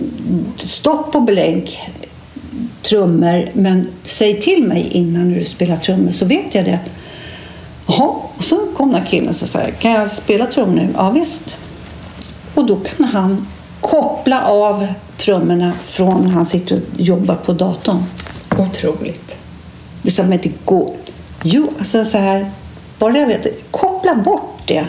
stopp 0.57 1.15
och 1.15 1.23
belägg 1.23 1.79
trummor, 2.83 3.49
men 3.53 3.89
säg 4.05 4.41
till 4.41 4.65
mig 4.65 4.89
innan 4.91 5.33
du 5.33 5.45
spelar 5.45 5.77
trummor 5.77 6.13
så 6.13 6.25
vet 6.25 6.55
jag 6.55 6.65
det. 6.65 6.79
Jaha, 7.89 8.09
och 8.37 8.45
så 8.45 8.57
kom 8.77 8.93
den 8.93 9.03
här 9.03 9.09
killen 9.09 9.29
och 9.29 9.35
sa, 9.37 9.59
kan 9.79 9.91
jag 9.93 10.11
spela 10.11 10.47
trummor 10.47 10.75
nu? 10.75 10.89
Ja 10.95 11.11
visst. 11.11 11.57
Och 12.55 12.67
då 12.67 12.77
kan 12.77 13.07
han 13.07 13.47
koppla 13.81 14.43
av 14.43 14.87
trummorna 15.17 15.73
från 15.85 16.23
när 16.25 16.31
han 16.31 16.47
sitter 16.47 16.77
och 16.77 17.01
jobbar 17.01 17.35
på 17.35 17.53
datorn. 17.53 18.03
Otroligt. 18.59 19.37
Det 20.03 20.11
som 20.11 20.33
inte 20.33 20.51
går. 20.65 20.95
Jo, 21.43 21.69
alltså 21.79 22.05
så 22.05 22.19
här, 22.19 22.51
bara 22.99 23.19
jag 23.19 23.27
vet, 23.27 23.47
koppla 23.71 24.15
bort 24.15 24.63
det. 24.67 24.87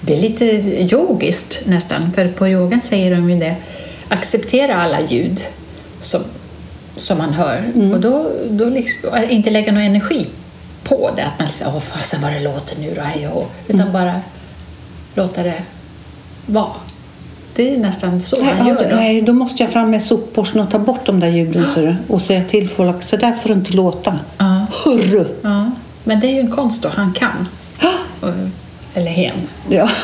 Det 0.00 0.16
är 0.16 0.20
lite 0.20 0.44
yogiskt 0.94 1.62
nästan, 1.66 2.12
för 2.12 2.28
på 2.28 2.48
yogan 2.48 2.82
säger 2.82 3.16
de 3.16 3.30
ju 3.30 3.40
det. 3.40 3.56
Acceptera 4.08 4.74
alla 4.74 5.00
ljud 5.00 5.42
som, 6.00 6.22
som 6.96 7.18
man 7.18 7.32
hör 7.32 7.72
och 7.94 8.00
då, 8.00 8.30
då 8.50 8.64
liksom, 8.64 9.10
inte 9.28 9.50
lägga 9.50 9.72
någon 9.72 9.82
energi 9.82 10.26
på 10.84 11.10
det. 11.16 11.22
Att 11.22 11.38
man 11.38 11.50
säger 11.50 11.72
åh 11.74 11.80
fasen 11.80 12.22
vad 12.22 12.32
det 12.32 12.40
låter 12.40 12.78
nu 12.78 12.92
då, 12.96 13.00
hej 13.02 13.28
och 13.28 13.34
hå." 13.34 13.46
Utan 13.68 13.92
bara 13.92 14.20
låta 15.14 15.42
det 15.42 15.62
vara. 16.46 16.72
Det 17.54 17.74
är 17.74 17.78
nästan 17.78 18.22
så 18.22 18.44
man 18.44 18.54
Nej, 18.58 18.68
gör 18.68 18.90
då. 18.90 18.96
nej, 18.96 19.22
då 19.22 19.32
måste 19.32 19.62
jag 19.62 19.72
fram 19.72 19.90
med 19.90 20.02
sopborsten 20.02 20.60
och 20.60 20.70
ta 20.70 20.78
bort 20.78 21.06
de 21.06 21.20
där 21.20 21.28
ljuden 21.28 21.66
du, 21.74 21.96
och 22.08 22.22
säga 22.22 22.44
till 22.44 22.68
folk 22.68 23.02
så 23.02 23.16
där 23.16 23.32
får 23.32 23.48
det 23.48 23.54
inte 23.54 23.72
låta. 23.72 24.18
Ja. 24.38 24.66
Hurru! 24.84 25.26
Ja, 25.42 25.70
men 26.10 26.20
det 26.20 26.26
är 26.26 26.32
ju 26.32 26.40
en 26.40 26.50
konst 26.50 26.82
då, 26.82 26.88
han 26.88 27.12
kan. 27.12 27.48
Och- 28.20 28.28
Eller 28.94 29.10
hen. 29.10 29.36
Ja. 29.68 29.90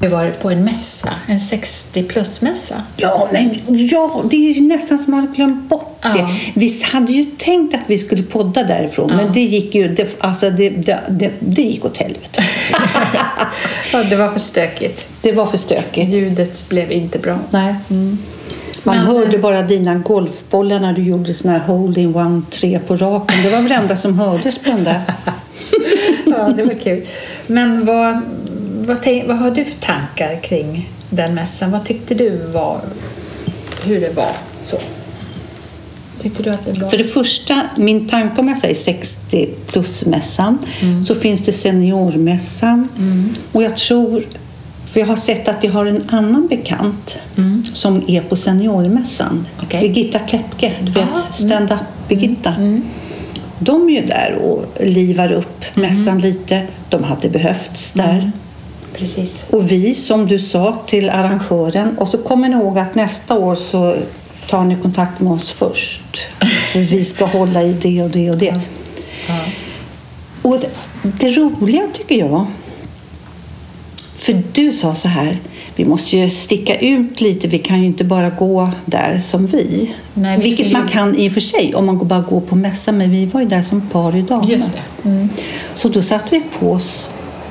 Vi 0.00 0.08
var 0.08 0.30
på 0.30 0.50
en 0.50 0.64
mässa, 0.64 1.08
en 1.26 1.40
60 1.40 2.02
plus-mässa. 2.02 2.82
Ja, 2.96 3.28
men 3.32 3.60
ja, 3.88 4.22
det 4.30 4.36
är 4.36 4.54
ju 4.54 4.60
nästan 4.62 4.98
som 4.98 5.10
man 5.10 5.26
har 5.28 5.34
glömt 5.34 5.68
bort 5.68 5.98
det. 6.02 6.08
Ja. 6.18 6.30
Vi 6.54 6.82
hade 6.84 7.12
ju 7.12 7.24
tänkt 7.24 7.74
att 7.74 7.80
vi 7.86 7.98
skulle 7.98 8.22
podda 8.22 8.64
därifrån, 8.64 9.10
men 9.16 9.32
det 9.32 9.40
gick 9.40 9.74
ju 9.74 9.88
det, 9.88 10.16
alltså 10.18 10.50
det, 10.50 10.70
det, 10.70 11.00
det, 11.10 11.32
det 11.40 11.62
gick 11.62 11.84
åt 11.84 11.96
helvete. 11.96 12.44
Ja, 13.92 14.04
det 14.04 14.16
var 14.16 14.28
för 14.32 14.38
stökigt. 14.38 15.06
Det 15.22 15.32
var 15.32 15.46
för 15.46 15.58
stökigt. 15.58 16.12
Ljudet 16.12 16.68
blev 16.68 16.92
inte 16.92 17.18
bra. 17.18 17.38
Nej. 17.50 17.74
Man 18.86 18.96
Men- 18.96 19.06
hörde 19.06 19.38
bara 19.38 19.62
dina 19.62 19.94
golfbollar 19.94 20.80
när 20.80 20.92
du 20.92 21.02
gjorde 21.02 21.34
såna 21.34 21.52
här 21.58 21.66
hole-in-one, 21.66 22.42
tre 22.50 22.78
på 22.86 22.96
raken. 22.96 23.42
Det 23.42 23.50
var 23.50 23.58
väl 23.58 23.68
det 23.68 23.74
enda 23.74 23.96
som 23.96 24.18
hördes 24.18 24.58
på 24.58 24.70
den 24.70 24.84
där. 24.84 25.00
Ja, 26.26 26.48
det 26.56 26.62
var 26.64 26.74
kul. 26.74 27.06
Men 27.46 27.86
vad, 27.86 28.20
vad, 28.86 28.96
vad 29.26 29.38
har 29.38 29.50
du 29.50 29.64
för 29.64 29.80
tankar 29.80 30.40
kring 30.42 30.90
den 31.10 31.34
mässan? 31.34 31.70
Vad 31.70 31.84
tyckte 31.84 32.14
du 32.14 32.30
var, 32.52 32.80
hur 33.84 34.00
det 34.00 34.16
var 34.16 34.32
så? 34.62 34.76
Tyckte 36.22 36.42
du 36.42 36.50
att 36.50 36.64
det 36.66 36.80
var... 36.82 36.88
För 36.88 36.98
det 36.98 37.04
första, 37.04 37.62
min 37.76 38.08
tanke 38.08 38.40
om 38.40 38.48
jag 38.48 38.58
säger 38.58 38.74
60 38.74 39.48
plus-mässan, 39.66 40.58
så 41.06 41.14
finns 41.14 41.44
det 41.44 41.52
seniormässan. 41.52 42.88
Och 43.52 43.62
jag 43.62 43.76
tror, 43.76 44.24
för 44.96 45.00
jag 45.00 45.06
har 45.06 45.16
sett 45.16 45.48
att 45.48 45.64
jag 45.64 45.72
har 45.72 45.86
en 45.86 46.08
annan 46.08 46.46
bekant 46.46 47.18
som 47.72 48.02
är 48.06 48.20
på 48.20 48.36
seniormässan. 48.36 49.46
Okej. 49.62 49.80
Birgitta 49.80 50.18
Klepke, 50.18 50.72
du 50.82 50.92
vet, 50.92 51.08
Ah, 51.14 51.32
stand-up 51.32 51.78
Birgitta. 52.08 52.54
De 53.58 53.88
är 53.88 53.92
ju 54.00 54.06
där 54.06 54.34
och 54.34 54.64
livar 54.80 55.32
upp 55.32 55.64
mässan 55.74 56.20
lite. 56.20 56.66
De 56.88 57.04
hade 57.04 57.28
behövts 57.28 57.92
där. 57.92 58.32
Precis. 58.92 59.46
Och 59.50 59.70
vi, 59.70 59.94
som 59.94 60.26
du 60.26 60.38
sa 60.38 60.82
till 60.86 61.10
arrangören, 61.10 61.98
och 61.98 62.08
så 62.08 62.18
kommer 62.18 62.48
ni 62.48 62.54
ihåg 62.54 62.78
att 62.78 62.94
nästa 62.94 63.38
år 63.38 63.54
så 63.54 63.96
tar 64.48 64.64
ni 64.64 64.76
kontakt 64.76 65.20
med 65.20 65.32
oss 65.32 65.50
först. 65.50 66.28
För 66.72 66.80
vi 66.80 67.04
ska 67.04 67.24
hålla 67.24 67.62
i 67.62 67.72
det 67.72 68.02
och 68.02 68.10
det 68.10 68.30
och 68.30 68.38
det. 68.38 68.60
Ja. 69.28 69.40
Och 70.42 70.58
det, 70.60 70.70
det 71.02 71.30
roliga 71.30 71.82
tycker 71.92 72.14
jag, 72.14 72.46
för 74.26 74.42
du 74.52 74.72
sa 74.72 74.94
så 74.94 75.08
här, 75.08 75.38
vi 75.76 75.84
måste 75.84 76.16
ju 76.16 76.30
sticka 76.30 76.74
ut 76.78 77.20
lite, 77.20 77.48
vi 77.48 77.58
kan 77.58 77.80
ju 77.80 77.86
inte 77.86 78.04
bara 78.04 78.30
gå 78.30 78.70
där 78.84 79.18
som 79.18 79.46
vi. 79.46 79.94
Nej, 80.14 80.36
vi 80.38 80.42
Vilket 80.44 80.66
ju- 80.66 80.72
man 80.72 80.88
kan 80.88 81.16
i 81.16 81.28
och 81.28 81.32
för 81.32 81.40
sig 81.40 81.74
om 81.74 81.86
man 81.86 82.08
bara 82.08 82.20
går 82.20 82.40
på 82.40 82.54
mässan, 82.56 82.98
men 82.98 83.10
vi 83.10 83.26
var 83.26 83.40
ju 83.40 83.46
där 83.46 83.62
som 83.62 83.80
par 83.80 84.16
idag. 84.16 84.44
Just 84.50 84.72
det. 85.02 85.08
Mm. 85.08 85.28
Så 85.74 85.88
då 85.88 86.02
satte 86.02 86.26
vi 86.34 86.42
på 86.58 86.72
oss 86.72 87.10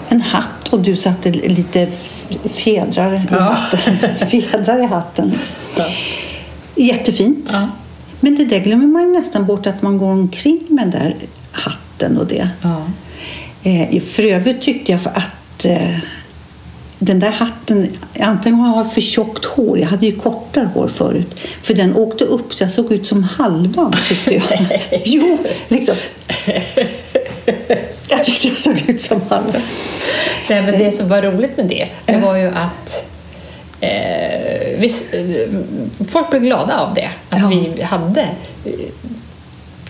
en 0.10 0.22
hatt 0.22 0.68
och 0.70 0.80
du 0.82 0.96
satte 0.96 1.32
lite 1.32 1.88
fjädrar 2.54 3.14
i 3.16 3.22
Ja. 3.32 3.38
hatten. 3.40 4.16
fjädrar 4.30 4.84
i 4.84 4.86
hatten. 4.86 5.38
Ja. 5.78 5.86
Jättefint. 6.76 7.50
Ja. 7.54 7.70
Men 8.20 8.36
det 8.36 8.46
där 8.46 8.60
glömmer 8.60 8.88
man 8.88 9.02
ju 9.02 9.12
nästan 9.20 9.46
bort 9.46 9.68
att 9.68 9.82
man 9.82 9.98
går 9.98 10.12
omkring 10.12 10.60
med 10.70 10.84
den 10.84 10.92
där 11.02 11.16
hatten 11.52 12.18
och 12.18 12.28
det. 12.28 12.50
Ja. 12.62 12.82
Eh, 13.64 14.02
för 14.02 14.24
övrigt 14.24 14.62
tyckte 14.62 14.92
jag 14.92 15.02
för 15.02 15.10
att 15.10 15.66
eh, 15.66 15.98
den 17.06 17.20
där 17.20 17.32
hatten, 17.32 17.88
antingen 18.20 18.60
har 18.60 18.78
jag 18.78 18.94
för 18.94 19.02
tjockt 19.02 19.46
hår, 19.46 19.80
jag 19.80 19.88
hade 19.88 20.06
ju 20.06 20.12
kortare 20.20 20.70
hår 20.74 20.88
förut, 20.88 21.36
för 21.64 21.74
den 21.74 21.96
åkte 21.96 22.24
upp 22.24 22.54
så 22.54 22.64
jag 22.64 22.72
såg 22.72 22.92
ut 22.92 23.06
som 23.08 23.24
halvan 23.24 23.94
tyckte 24.08 24.34
jag. 24.34 24.82
jo, 25.06 25.38
liksom. 25.68 25.96
Jag 28.10 28.24
tyckte 28.24 28.48
jag 28.48 28.58
såg 28.58 28.90
ut 28.90 29.02
som 29.02 29.22
halvan. 29.30 29.62
Nej, 30.50 30.62
men 30.62 30.80
det 30.80 30.92
som 30.92 31.10
var 31.10 31.22
roligt 31.22 31.58
med 31.58 31.66
det, 31.66 31.88
det 32.06 32.18
var 32.18 32.36
ju 32.36 32.48
att 32.48 33.10
eh, 33.80 34.84
eh, 34.84 35.50
folk 36.08 36.30
blev 36.30 36.42
glada 36.42 36.80
av 36.80 36.94
det. 36.94 37.10
Att 37.30 37.40
Ja. 37.42 37.48
vi 37.48 37.82
hade 37.82 38.26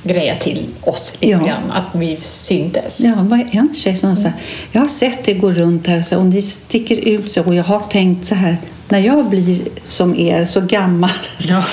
grejat 0.06 0.40
till 0.42 0.66
oss 0.82 1.14
lite 1.20 1.32
Ja. 1.32 1.38
grann, 1.48 1.72
att 1.72 1.86
vi 1.96 2.18
syntes. 2.22 3.00
Ja, 3.00 3.16
det 3.16 3.24
var 3.24 3.48
en 3.52 3.70
tjej 3.76 3.96
som 3.96 4.16
sa 4.16 4.30
jag 4.72 4.82
har 4.82 4.88
sett 4.88 5.24
det 5.24 5.34
gå 5.34 5.52
runt 5.52 5.88
här 5.88 6.02
så, 6.02 6.18
och 6.18 6.26
ni 6.26 6.42
sticker 6.42 6.98
ut 6.98 7.32
så 7.32 7.44
och 7.44 7.56
jag 7.56 7.64
har 7.64 7.80
tänkt 7.80 8.26
så 8.26 8.36
här 8.36 8.58
när 8.90 9.00
jag 9.00 9.30
blir 9.30 9.60
som 9.88 10.16
er 10.20 10.46
så 10.46 10.62
gammal. 10.62 11.10
Ja. 11.50 11.64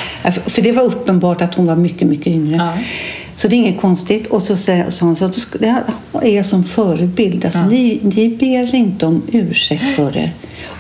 För 0.47 0.62
det 0.62 0.73
var 0.73 0.83
uppenbart 0.83 1.43
att 1.43 1.55
hon 1.55 1.67
var 1.67 1.77
mycket, 1.77 2.09
mycket 2.09 2.27
yngre. 2.27 2.57
Ja. 2.57 2.73
Så 3.37 3.49
det 3.49 3.57
är 3.57 3.59
inget 3.59 3.81
konstigt. 3.81 4.27
Och 4.27 4.43
så 4.43 4.57
sa 4.57 4.73
hon 5.01 5.17
så 5.17 5.25
att 5.25 5.39
jag 5.61 6.27
är 6.27 6.43
som 6.43 6.65
förebild. 6.65 7.45
Alltså, 7.45 7.59
Ja. 7.61 7.67
ni, 7.67 8.01
ni 8.03 8.29
ber 8.29 8.75
inte 8.75 9.07
om 9.07 9.23
ursäkt 9.33 9.97
för 9.97 10.12
det. 10.12 10.31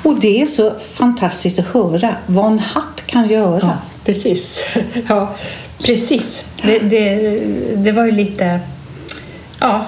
Och 0.02 0.20
det 0.20 0.42
är 0.42 0.46
så 0.46 0.72
fantastiskt 0.92 1.58
att 1.58 1.66
höra 1.66 2.14
vad 2.26 2.46
en 2.52 2.58
hatt 2.58 3.02
kan 3.06 3.28
göra. 3.28 3.78
Precis. 4.04 4.64
Ja, 5.08 5.34
precis. 5.86 6.44
Det, 6.62 6.78
det, 6.78 7.16
det 7.76 7.92
var 7.92 8.04
ju 8.04 8.10
lite, 8.10 8.60
ja, 9.60 9.84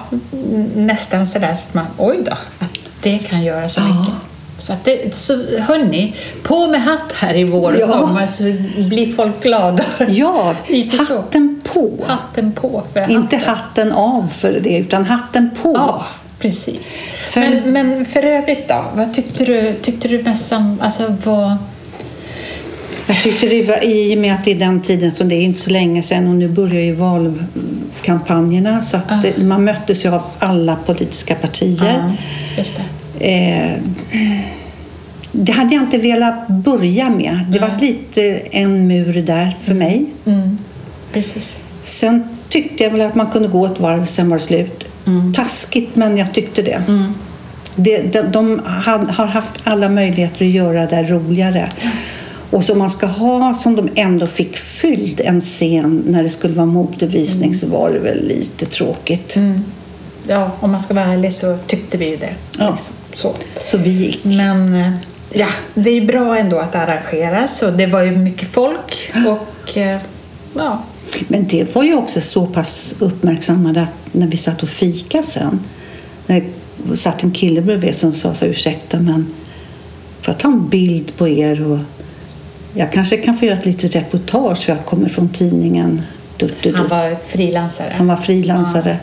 nästan 0.75 1.27
sådär 1.27 1.55
så 1.55 1.67
att 1.67 1.73
man, 1.73 1.85
oj 1.97 2.17
då, 2.25 2.31
att 2.59 2.69
det 3.01 3.17
kan 3.17 3.43
göra 3.43 3.69
så 3.69 3.81
Ja. 3.81 3.87
mycket. 3.87 4.13
Så, 4.57 4.73
att 4.73 4.85
det, 4.85 5.15
så 5.15 5.33
hörni, 5.59 6.15
på 6.43 6.67
med 6.67 6.83
hatt 6.83 7.11
här 7.15 7.35
i 7.35 7.43
vår 7.43 7.73
och 7.73 7.79
Ja. 7.81 7.87
sommar 7.87 8.27
så 8.27 8.43
blir 8.83 9.13
folk 9.15 9.43
glada. 9.43 9.83
Ja, 10.07 10.55
Lite 10.67 11.05
så. 11.05 11.15
hatten 11.15 11.61
på. 11.73 11.91
Hatten 12.07 12.51
på 12.51 12.83
för 12.93 13.11
Inte 13.11 13.37
hatten. 13.37 13.55
hatten 13.55 13.91
av 13.91 14.27
för 14.27 14.59
det, 14.63 14.77
utan 14.77 15.05
hatten 15.05 15.49
på. 15.61 15.73
Ja, 15.75 16.05
precis. 16.39 16.99
För- 17.33 17.39
Men, 17.39 17.71
men 17.73 18.05
för 18.05 18.23
övrigt 18.23 18.67
då, 18.69 18.85
vad 18.93 19.13
tyckte 19.13 19.45
du, 19.45 19.73
tyckte 19.81 20.07
du 20.07 20.23
mässan, 20.23 20.79
alltså 20.83 21.15
vad... 21.23 21.55
Jag 23.07 23.21
tyckte 23.21 23.47
det 23.47 23.63
var 23.63 23.83
i 23.83 24.15
och 24.15 24.19
med 24.19 24.33
att 24.33 24.45
det 24.45 24.51
är 24.51 24.59
den 24.59 24.81
tiden 24.81 25.11
som 25.11 25.29
det 25.29 25.35
är 25.35 25.41
inte 25.41 25.59
så 25.59 25.69
länge 25.69 26.03
sedan 26.03 26.27
och 26.27 26.35
nu 26.35 26.47
börjar 26.47 26.81
ju 26.81 26.95
valkampanjerna 26.95 28.81
så 28.81 28.97
att 28.97 29.21
det, 29.21 29.37
man 29.37 29.63
möttes 29.63 30.05
ju 30.05 30.09
av 30.09 30.21
alla 30.39 30.75
politiska 30.75 31.35
partier. 31.35 32.03
Ja, 32.07 32.11
just 32.57 32.75
det. 32.75 32.83
Eh, 33.27 33.71
det 35.31 35.51
hade 35.51 35.75
jag 35.75 35.83
inte 35.83 35.97
velat 35.97 36.47
börja 36.47 37.09
med. 37.09 37.39
Det 37.49 37.59
var 37.59 37.71
lite 37.81 38.21
en 38.51 38.87
mur 38.87 39.21
där 39.21 39.55
för 39.61 39.73
mig. 39.73 40.05
Mm, 40.25 40.57
precis. 41.13 41.59
Sen 41.83 42.23
tyckte 42.49 42.83
jag 42.83 42.91
väl 42.91 43.01
att 43.01 43.15
man 43.15 43.31
kunde 43.31 43.47
gå 43.47 43.65
ett 43.65 43.79
varv, 43.79 44.05
sen 44.05 44.29
var 44.29 44.37
det 44.37 44.43
slut. 44.43 44.85
Taskigt, 45.35 45.95
men 45.95 46.17
jag 46.17 46.33
tyckte 46.33 46.61
det. 46.61 46.81
Det, 47.75 48.01
de 48.01 48.21
de 48.21 48.61
har, 48.65 48.97
har 48.97 49.25
haft 49.25 49.61
alla 49.63 49.89
möjligheter 49.89 50.45
att 50.45 50.51
göra 50.51 50.85
det 50.85 51.03
roligare. 51.03 51.69
Och 52.49 52.63
så 52.63 52.75
man 52.75 52.89
ska 52.89 53.05
ha, 53.05 53.53
som 53.53 53.75
de 53.75 53.89
ändå 53.95 54.25
fick 54.25 54.57
fylld, 54.57 55.21
en 55.23 55.41
scen 55.41 56.03
när 56.07 56.23
det 56.23 56.29
skulle 56.29 56.53
vara 56.53 56.65
modevisning 56.65 57.53
så 57.53 57.67
var 57.67 57.89
det 57.89 57.99
väl 57.99 58.27
lite 58.27 58.65
tråkigt. 58.65 59.37
Ja, 60.27 60.51
om 60.59 60.71
man 60.71 60.81
ska 60.81 60.93
vara 60.93 61.05
ärlig 61.05 61.33
så 61.33 61.57
tyckte 61.67 61.97
vi 61.97 62.09
ju 62.09 62.15
det. 62.15 62.33
Ja. 62.57 62.71
Liksom. 62.71 62.93
Så. 63.13 63.33
Så 63.65 63.77
vi 63.77 63.89
gick. 63.89 64.23
Men 64.23 64.73
eh, 64.73 64.91
ja, 65.31 65.47
det 65.73 65.89
är 65.89 66.05
bra 66.05 66.37
ändå 66.37 66.59
att 66.59 66.71
det 66.71 66.79
arrangeras 66.79 67.63
och 67.63 67.73
det 67.73 67.85
var 67.85 68.01
ju 68.01 68.11
mycket 68.11 68.47
folk 68.47 69.11
och 69.27 69.77
eh, 69.77 69.99
ja, 70.53 70.83
Men 71.27 71.47
det 71.47 71.75
var 71.75 71.83
ju 71.83 71.95
också 71.95 72.21
så 72.21 72.45
pass 72.45 72.95
uppmärksammade 72.99 73.81
att 73.81 74.13
när 74.13 74.27
vi 74.27 74.37
satt 74.37 74.63
och 74.63 74.69
fika 74.69 75.23
sen, 75.23 75.59
när 76.27 76.43
det 76.77 76.97
satt 76.97 77.23
en 77.23 77.31
kille 77.31 77.61
bredvid 77.61 77.95
som 77.95 78.13
sa 78.13 78.33
så 78.33 78.45
ursäkta 78.45 78.99
men 78.99 79.33
får 80.21 80.33
jag 80.33 80.39
ta 80.39 80.47
en 80.47 80.69
bild 80.69 81.15
på 81.17 81.27
er 81.27 81.71
och 81.71 81.79
jag 82.75 82.91
kanske 82.91 83.17
kan 83.17 83.37
få 83.37 83.45
göra 83.45 83.57
ett 83.57 83.65
litet 83.65 83.95
reportage 83.95 84.57
för 84.57 84.73
jag 84.73 84.85
kommer 84.85 85.09
från 85.09 85.29
tidningen 85.29 86.01
dutt, 86.37 86.61
dutt, 86.63 86.75
han 86.75 86.83
dutt." 86.83 86.91
var 86.91 87.15
frilansare. 87.27 87.93
Han 87.97 88.07
var 88.07 88.15
frilansare. 88.15 88.97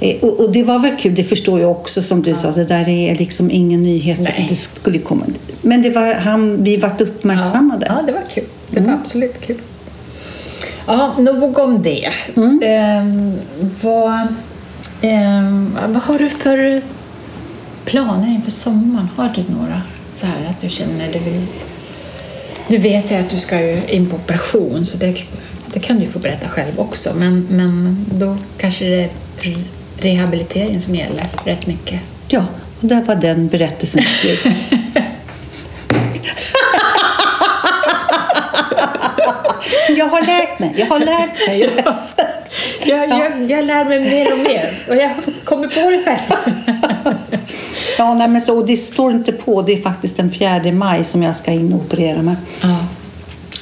Eh, 0.00 0.16
Och, 0.20 0.40
och 0.40 0.52
det 0.52 0.62
var 0.62 0.78
väl 0.78 0.96
kul, 0.98 1.14
det 1.14 1.24
förstår 1.24 1.60
jag 1.60 1.70
också 1.70 2.02
som 2.02 2.22
du 2.22 2.34
sa, 2.34 2.50
det 2.52 2.64
där 2.64 2.88
är 2.88 3.16
liksom 3.16 3.50
ingen 3.50 3.82
nyhet. 3.82 4.20
Nej. 4.20 4.46
Det 4.48 4.56
skulle 4.56 4.98
komma. 4.98 5.24
Men 5.62 5.82
det 5.82 5.90
var, 5.90 6.14
han, 6.14 6.64
vi 6.64 6.76
vart 6.76 7.00
uppmärksammade. 7.00 7.86
Ja, 7.88 7.94
ja, 8.00 8.06
det 8.06 8.12
var 8.12 8.22
kul. 8.34 8.44
Det 8.70 8.80
var 8.80 8.92
absolut 8.92 9.40
kul. 9.40 9.56
Ja, 10.86 11.14
nog 11.18 11.58
om 11.58 11.82
det. 11.82 12.08
Ehm, 12.62 13.32
vad, 13.82 14.26
ehm, 15.00 15.78
vad 15.88 16.02
har 16.02 16.18
du 16.18 16.28
för 16.28 16.82
planer 17.84 18.28
inför 18.28 18.50
sommaren? 18.50 19.08
Har 19.16 19.32
du 19.34 19.54
några 19.54 19.82
så 20.14 20.26
här 20.26 20.46
att 20.50 20.60
du 20.60 20.68
känner 20.70 21.12
du 21.12 21.18
vill... 21.18 21.46
Du 22.68 22.78
vet 22.78 23.10
ju 23.10 23.14
att 23.14 23.30
du 23.30 23.38
ska 23.38 23.60
ju 23.60 23.78
in 23.88 24.10
på 24.10 24.16
operation 24.16 24.86
så 24.86 24.96
det, 24.96 25.14
det 25.72 25.80
kan 25.80 25.98
du 26.00 26.06
få 26.06 26.18
berätta 26.18 26.48
själv 26.48 26.80
också 26.80 27.14
men, 27.14 27.46
men 27.50 28.06
då 28.12 28.36
kanske 28.58 28.84
det 28.84 29.02
är 29.02 29.08
re- 29.40 29.64
rehabilitering 29.98 30.80
som 30.80 30.94
gäller 30.94 31.26
rätt 31.44 31.66
mycket. 31.66 32.00
Ja, 32.28 32.46
och 32.80 32.88
där 32.88 33.02
var 33.02 33.14
den 33.14 33.48
berättelsen 33.48 34.02
slut. 34.02 34.44
jag 39.88 40.06
har 40.06 40.22
lärt 40.26 40.58
mig, 40.58 40.74
jag 40.76 40.86
har 40.86 40.98
lärt 40.98 41.46
mig. 41.46 41.60
Jag, 42.86 43.08
jag, 43.10 43.50
jag 43.50 43.64
lär 43.64 43.84
mig 43.84 44.00
mer 44.00 44.32
och 44.32 44.38
mer 44.38 44.68
och 44.90 44.96
jag 44.96 45.10
kommer 45.44 45.68
på 45.68 45.90
det 45.90 46.04
själv. 46.04 46.54
Ja, 47.98 48.14
nej, 48.14 48.28
men 48.28 48.40
så, 48.42 48.58
och 48.58 48.66
det 48.66 48.76
står 48.76 49.12
inte 49.12 49.32
på, 49.32 49.62
det 49.62 49.72
är 49.72 49.82
faktiskt 49.82 50.16
den 50.16 50.32
4 50.32 50.72
maj 50.72 51.04
som 51.04 51.22
jag 51.22 51.36
ska 51.36 51.52
in 51.52 51.72
och 51.72 51.80
operera 51.80 52.22
mig. 52.22 52.36
Ja. 52.62 52.78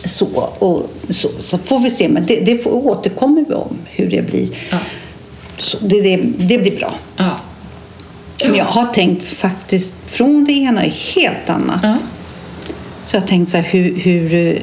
Så, 0.05 0.27
och, 0.59 0.91
så, 1.09 1.29
så 1.41 1.59
får 1.59 1.79
vi 1.79 1.91
se, 1.91 2.09
men 2.09 2.27
det, 2.27 2.41
det 2.41 2.59
får, 2.59 2.71
återkommer 2.87 3.45
vi 3.49 3.55
om 3.55 3.77
hur 3.91 4.11
det 4.11 4.23
blir. 4.23 4.49
Ja. 4.71 4.79
Så 5.59 5.79
det, 5.81 6.01
det, 6.01 6.17
det 6.39 6.59
blir 6.59 6.77
bra. 6.77 6.95
Ja. 7.17 7.31
Men 8.45 8.55
jag 8.55 8.65
har 8.65 8.87
tänkt 8.87 9.25
faktiskt 9.29 9.93
från 10.07 10.45
det 10.45 10.53
ena 10.53 10.85
är 10.85 10.91
helt 11.15 11.51
annat. 11.51 11.81
Ja. 11.83 11.97
Så 13.07 13.17
jag 13.17 13.21
har 13.21 13.29
tänkt 13.29 13.51
så 13.51 13.57
här 13.57 13.65
hur, 13.65 13.97
hur... 13.97 14.35
eh, 14.35 14.62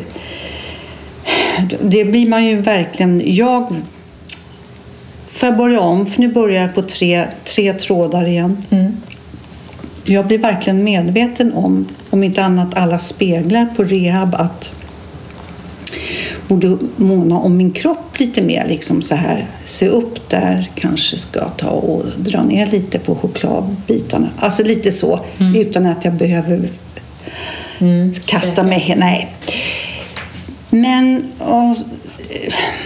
Det 1.82 2.06
blir 2.06 2.28
man 2.30 2.46
ju 2.46 2.62
verkligen... 2.62 3.22
Jag... 3.26 3.76
Får 5.28 5.50
jag 5.50 5.58
börja 5.58 5.80
om? 5.80 6.06
För 6.06 6.22
nu 6.22 6.28
börjar 6.28 6.62
jag 6.62 6.76
på 6.76 6.82
tre, 6.82 7.26
tre 7.44 7.74
trådar 7.74 8.26
igen. 8.28 8.66
Mm. 8.70 8.98
Jag 10.10 10.28
blir 10.28 10.38
verkligen 10.38 10.84
medveten 10.84 11.54
om, 11.54 11.88
om 12.10 12.24
inte 12.24 12.44
annat 12.44 12.74
alla 12.74 13.00
speglar 13.00 13.66
på 13.76 13.84
rehab, 13.84 14.36
att 14.36 14.72
borde 16.48 16.78
måna 16.96 17.38
om 17.38 17.58
min 17.58 17.72
kropp 17.72 18.20
lite 18.20 18.42
mer. 18.42 18.68
Liksom 18.68 19.02
så 19.02 19.16
här, 19.16 19.48
se 19.66 19.88
upp 19.88 20.30
där, 20.30 20.70
kanske 20.76 21.18
ska 21.18 21.50
ta 21.50 21.70
och 21.70 22.06
dra 22.18 22.44
ner 22.44 22.68
lite 22.68 23.00
på 23.00 23.16
chokladbitarna. 23.16 24.30
Alltså 24.38 24.64
lite 24.64 24.92
så, 24.92 25.20
utan 25.56 25.86
att 25.86 26.06
jag 26.06 26.14
behöver 26.14 26.70
Mm. 27.80 28.14
kasta 28.28 28.64
mig. 28.64 28.96
Nej. 28.98 29.30
Men 30.70 31.24
och, 31.40 31.76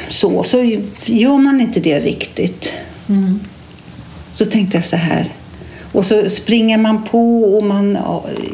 så, 0.09 0.43
så 0.43 0.63
gör 1.05 1.37
man 1.37 1.61
inte 1.61 1.79
det 1.79 1.99
riktigt. 1.99 2.73
Så 4.35 4.45
tänkte 4.45 4.77
jag 4.77 4.85
så 4.85 4.95
här. 4.95 5.29
Och 5.93 6.05
så 6.05 6.29
springer 6.29 6.77
man 6.77 7.03
på 7.03 7.43
och 7.57 7.63
man 7.63 7.97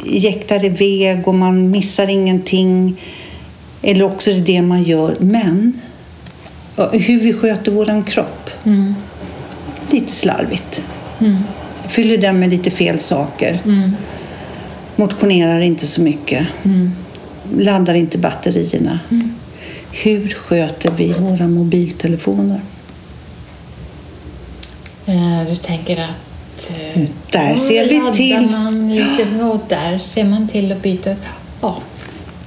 jäktar 0.05 0.65
iväg 0.65 1.27
och 1.27 1.35
man 1.35 1.71
missar 1.71 2.07
ingenting. 2.07 3.01
Eller 3.81 4.03
också 4.05 4.31
är 4.31 4.35
det 4.35 4.41
det 4.41 4.61
man 4.61 4.83
gör. 4.83 5.15
Men 5.19 5.79
hur 6.91 7.19
vi 7.19 7.33
sköter 7.33 7.71
våran 7.71 8.03
kropp. 8.03 8.49
Lite 9.91 10.11
slarvigt. 10.11 10.81
Fyller 11.87 12.17
den 12.17 12.39
med 12.39 12.49
lite 12.49 12.71
fel 12.71 12.99
saker. 12.99 13.59
Motionerar 14.95 15.59
inte 15.61 15.87
så 15.87 16.01
mycket. 16.01 16.47
Laddar 17.57 17.93
inte 17.93 18.17
batterierna. 18.17 18.99
Hur 19.91 20.27
sköter 20.29 20.91
vi 20.91 21.13
våra 21.13 21.47
mobiltelefoner? 21.47 22.61
Eh, 25.05 25.43
Du 25.49 25.55
tänker 25.55 26.01
att... 26.03 26.09
eh, 26.95 27.01
Där 27.31 27.55
ser 27.55 27.85
vi 27.89 28.11
till. 28.17 28.49
Man 28.49 28.95
lite, 28.95 29.43
och 29.43 29.61
där 29.67 29.97
ser 29.97 30.23
man 30.25 30.47
till 30.47 30.71
att 30.71 30.81
byta... 30.81 31.15
Ja. 31.61 31.77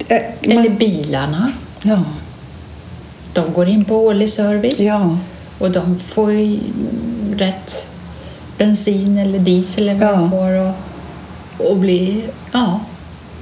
Eh, 0.07 0.17
Eller 0.41 0.55
man- 0.69 0.77
bilarna. 0.77 1.51
Ja, 1.83 2.03
De 3.33 3.53
går 3.53 3.67
in 3.69 3.85
på 3.85 3.95
årlig 3.97 4.29
service. 4.29 4.79
Ja. 4.79 5.17
Och 5.59 5.71
de 5.71 5.99
får 5.99 6.31
ju 6.31 6.59
rätt 7.37 7.87
bensin 8.57 9.17
eller 9.17 9.39
diesel 9.39 9.89
eller 9.89 9.99
vad 10.05 10.19
Ja. 10.23 10.29
får. 10.29 10.73
Och, 11.65 11.71
och 11.71 11.77
bli... 11.77 12.23
Ja, 12.51 12.79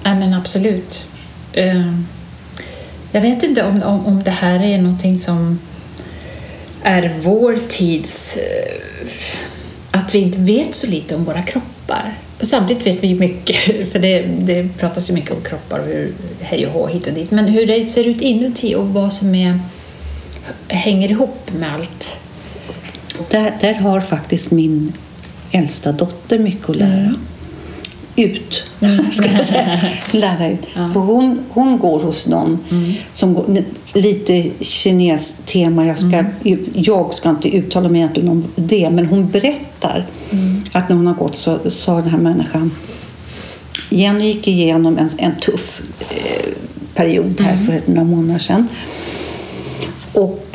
Nej, 0.03 0.15
men 0.15 0.33
absolut. 0.33 1.05
Eh, 1.53 1.97
Jag 3.11 3.21
vet 3.21 3.43
inte 3.43 3.63
om, 3.63 3.83
om, 3.83 4.05
om 4.05 4.23
det 4.23 4.31
här 4.31 4.63
är 4.63 4.77
någonting 4.77 5.19
som 5.19 5.59
är 6.83 7.19
vår 7.21 7.57
tids... 7.69 8.37
Att 10.01 10.15
vi 10.15 10.19
inte 10.19 10.39
vet 10.39 10.75
så 10.75 10.87
lite 10.87 11.15
om 11.15 11.23
våra 11.23 11.41
kroppar. 11.41 12.13
Och 12.39 12.47
samtidigt 12.47 12.85
vet 12.87 13.03
vi 13.03 13.07
ju 13.07 13.19
mycket, 13.19 13.55
för 13.91 13.99
det, 13.99 14.21
det 14.21 14.69
pratas 14.77 15.09
ju 15.09 15.13
mycket 15.13 15.31
om 15.31 15.41
kroppar 15.41 15.79
och 15.79 15.85
hur 15.85 16.13
hej 16.39 16.67
och 16.67 16.73
hå 16.73 16.87
hit 16.87 17.07
och 17.07 17.13
dit. 17.13 17.31
Men 17.31 17.45
hur 17.47 17.67
det 17.67 17.87
ser 17.89 18.07
ut 18.07 18.21
inuti 18.21 18.75
och 18.75 18.87
vad 18.87 19.13
som 19.13 19.35
är, 19.35 19.59
hänger 20.67 21.11
ihop 21.11 21.51
med 21.59 21.73
allt. 21.73 22.17
där, 23.29 23.53
där 23.61 23.73
har 23.73 24.01
faktiskt 24.01 24.51
min 24.51 24.93
äldsta 25.51 25.91
dotter 25.91 26.39
mycket 26.39 26.69
att 26.69 26.75
lära. 26.75 27.13
Ut, 28.15 28.63
ska 29.11 29.31
jag 29.31 29.45
säga. 29.45 29.81
Lära 30.11 30.49
ut. 30.49 30.65
För 30.73 30.99
hon, 30.99 31.43
hon 31.49 31.79
går 31.79 31.99
hos 31.99 32.27
någon 32.27 32.59
som 33.13 33.33
går, 33.33 33.63
lite 33.93 34.51
kines-tema. 34.61 35.85
Jag 35.85 35.97
ska, 35.99 36.25
jag 36.73 37.13
ska 37.13 37.29
inte 37.29 37.55
uttala 37.57 37.89
mig 37.89 38.01
egentligen 38.01 38.29
om 38.29 38.45
det, 38.55 38.89
men 38.89 39.05
hon 39.05 39.29
berättar 39.29 39.70
att 40.71 40.89
när 40.89 40.95
hon 40.95 41.07
har 41.07 41.13
gått 41.13 41.37
så 41.37 41.71
sa 41.71 41.95
den 42.01 42.09
här 42.09 42.17
människan 42.17 42.71
Jenny 43.89 44.25
gick 44.27 44.47
igenom 44.47 44.97
en, 44.97 45.09
en 45.17 45.35
tuff 45.39 45.81
eh, 45.99 46.51
period 46.95 47.41
här 47.41 47.57
för 47.57 47.81
några 47.85 48.03
månader 48.03 48.39
sedan. 48.39 48.67
Och 50.13 50.45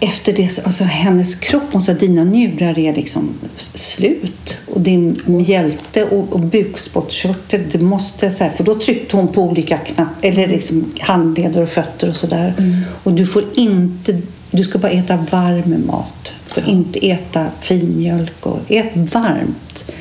efter 0.00 0.32
det, 0.32 0.48
så- 0.48 0.60
alltså 0.64 0.84
hennes 0.84 1.34
kropp, 1.34 1.62
hon 1.72 1.82
sa 1.82 1.92
dina 1.92 2.24
njurar 2.24 2.78
är 2.78 2.94
liksom 2.94 3.28
slut. 3.56 4.58
Och 4.66 4.80
din 4.80 5.20
mjälte 5.24 6.04
och, 6.04 6.32
och 6.32 6.40
bukspottkörtel, 6.40 7.60
det 7.72 7.78
måste 7.78 8.30
så 8.30 8.44
här, 8.44 8.50
för 8.50 8.64
då 8.64 8.74
tryckte 8.80 9.16
hon 9.16 9.28
på 9.28 9.42
olika 9.42 9.78
knappar, 9.78 10.14
eller 10.28 10.48
liksom 10.48 10.92
handleder 11.00 11.62
och 11.62 11.68
fötter 11.68 12.08
och 12.08 12.16
sådär. 12.16 12.54
Och 13.02 13.12
du 13.12 13.26
får 13.26 13.44
inte, 13.54 14.20
du 14.50 14.64
ska 14.64 14.78
bara 14.78 14.92
äta 14.92 15.16
varm 15.30 15.86
mat. 15.86 16.32
Får 16.56 16.68
inte 16.68 17.10
äta 17.10 17.46
filmjölk 17.60 18.46
och 18.46 18.60
ät 18.68 19.14
varmt. 19.14 19.92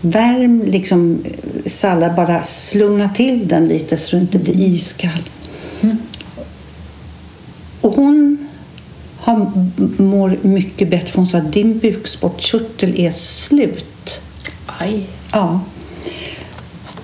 Värm 0.00 0.62
liksom 0.62 1.24
sallad, 1.66 2.14
bara 2.14 2.42
slunga 2.42 3.08
till 3.08 3.48
den 3.48 3.68
lite 3.68 3.96
så 3.96 4.16
det 4.16 4.22
inte 4.22 4.38
blir 4.38 4.60
iskall. 4.60 5.28
Och 7.80 7.92
hon 7.94 8.48
har, 9.16 9.50
mår 10.02 10.38
mycket 10.42 10.90
bättre. 10.90 11.08
för 11.08 11.16
Hon 11.16 11.26
sa 11.26 11.38
att 11.38 11.52
din 11.52 11.78
bukspottkörtel 11.78 13.00
är 13.00 13.10
slut. 13.10 14.20
Aj. 14.66 15.06
Ja. 15.32 15.60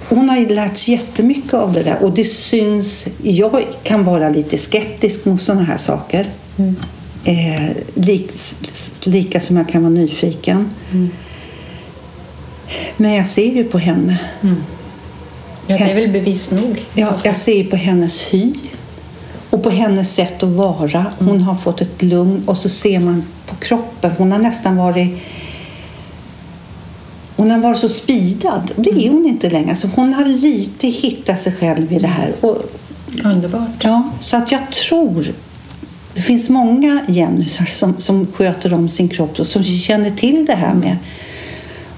Hon 0.09 0.29
har 0.29 0.55
lärt 0.55 0.77
sig 0.77 0.95
jättemycket 0.95 1.55
av 1.55 1.73
det 1.73 1.83
där 1.83 2.03
och 2.03 2.13
det 2.13 2.25
syns. 2.25 3.09
Jag 3.23 3.65
kan 3.83 4.05
vara 4.05 4.29
lite 4.29 4.59
skeptisk 4.59 5.25
mot 5.25 5.41
sådana 5.41 5.65
här 5.65 5.77
saker. 5.77 6.27
Eh, 7.25 7.71
lik, 7.95 8.33
lika 9.05 9.41
som 9.41 9.57
jag 9.57 9.69
kan 9.69 9.83
vara 9.83 9.93
nyfiken. 9.93 10.71
Men 12.97 13.13
jag 13.13 13.27
ser 13.27 13.57
ju 13.57 13.65
på 13.65 13.79
henne. 13.79 14.19
Ja, 15.67 15.79
det 15.79 15.85
är 15.85 15.95
väl 15.95 16.09
bevis 16.09 16.51
nog. 16.51 16.85
Ja, 16.95 17.19
jag 17.25 17.37
ser 17.37 17.57
ju 17.57 17.65
på 17.65 17.77
hennes 17.77 18.35
hy 18.35 18.55
och 19.51 19.63
på 19.63 19.71
hennes 19.71 20.15
sätt 20.15 20.43
att 20.43 20.49
vara. 20.49 21.07
Hon 21.19 21.41
har 21.41 21.55
fått 21.55 21.81
ett 21.81 22.03
lugn 22.03 22.43
och 22.47 22.57
så 22.57 22.69
ser 22.69 23.01
man 23.01 23.23
på 23.47 23.57
kroppen. 23.57 24.13
Hon 24.19 24.33
har 24.33 24.39
nästan 24.39 24.77
varit 24.77 25.23
hon 27.37 27.51
har 27.51 27.59
varit 27.59 27.79
så 27.79 27.89
spidad. 27.89 28.71
Det 28.77 28.91
är 28.91 29.11
hon 29.11 29.27
inte 29.27 29.51
längre. 29.51 29.75
Så 29.75 29.89
hon 29.95 30.15
har 30.15 30.25
lite 30.25 30.87
hittat 30.87 31.41
sig 31.41 31.53
själv 31.53 31.93
i 31.93 31.99
det 31.99 32.07
här. 32.07 32.35
Och, 32.41 32.57
Underbart. 33.25 33.69
ja, 33.83 34.11
så 34.21 34.37
att 34.37 34.53
jag 34.53 34.73
tror 34.73 35.33
det 36.15 36.23
finns 36.23 36.49
många 36.49 37.05
Jennysar 37.09 37.65
som, 37.65 38.01
som 38.01 38.27
sköter 38.33 38.75
om 38.75 38.89
sin 38.89 39.09
kropp 39.09 39.41
och 39.41 39.47
som 39.47 39.65
känner 39.65 40.11
till 40.11 40.47
det 40.47 40.55
här 40.55 40.75
med... 40.75 40.97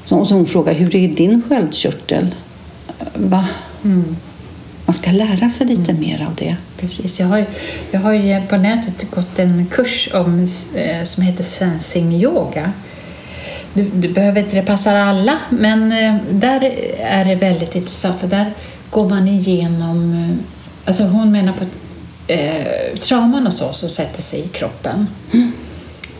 Och 0.09 0.29
så 0.29 0.35
hon 0.35 0.47
frågar, 0.47 0.75
hur 0.75 0.97
är 0.97 1.09
din 1.09 1.43
sköldkörtel? 1.49 2.35
Va? 3.15 3.49
Man 4.87 4.95
ska 4.95 5.11
lära 5.11 5.51
sig 5.51 5.67
lite 5.67 5.93
mer 5.93 6.27
av 6.29 6.35
det. 6.35 6.57
Precis. 6.81 7.21
Jag 7.21 7.27
har, 7.27 7.45
jag 7.91 8.01
har 8.01 8.13
ju 8.13 8.41
på 8.47 8.57
nätet 8.57 9.11
gått 9.11 9.39
en 9.39 9.67
kurs 9.67 10.09
om, 10.15 10.47
eh, 10.75 11.05
som 11.05 11.23
heter 11.23 11.45
sensing 11.45 12.13
yoga. 12.15 12.73
Du, 13.75 13.83
du 13.83 14.09
behöver 14.09 14.41
inte, 14.41 14.57
det 14.57 14.63
passar 14.63 14.95
alla, 14.95 15.39
men 15.51 15.93
eh, 15.93 16.17
där 16.31 16.73
är 16.99 17.25
det 17.25 17.35
väldigt 17.35 17.77
intressant 17.77 18.21
för 18.21 18.29
där 18.29 18.47
går 18.91 19.09
man 19.09 19.29
igenom, 19.29 20.13
eh, 20.13 20.37
alltså 20.85 21.05
hon 21.05 21.33
menar 21.33 21.53
på 21.53 21.65
eh, 22.27 22.99
trauman 23.01 23.47
och 23.47 23.53
så 23.53 23.73
som 23.73 23.89
sätter 23.89 24.23
sig 24.23 24.41
i 24.41 24.49
kroppen. 24.49 25.07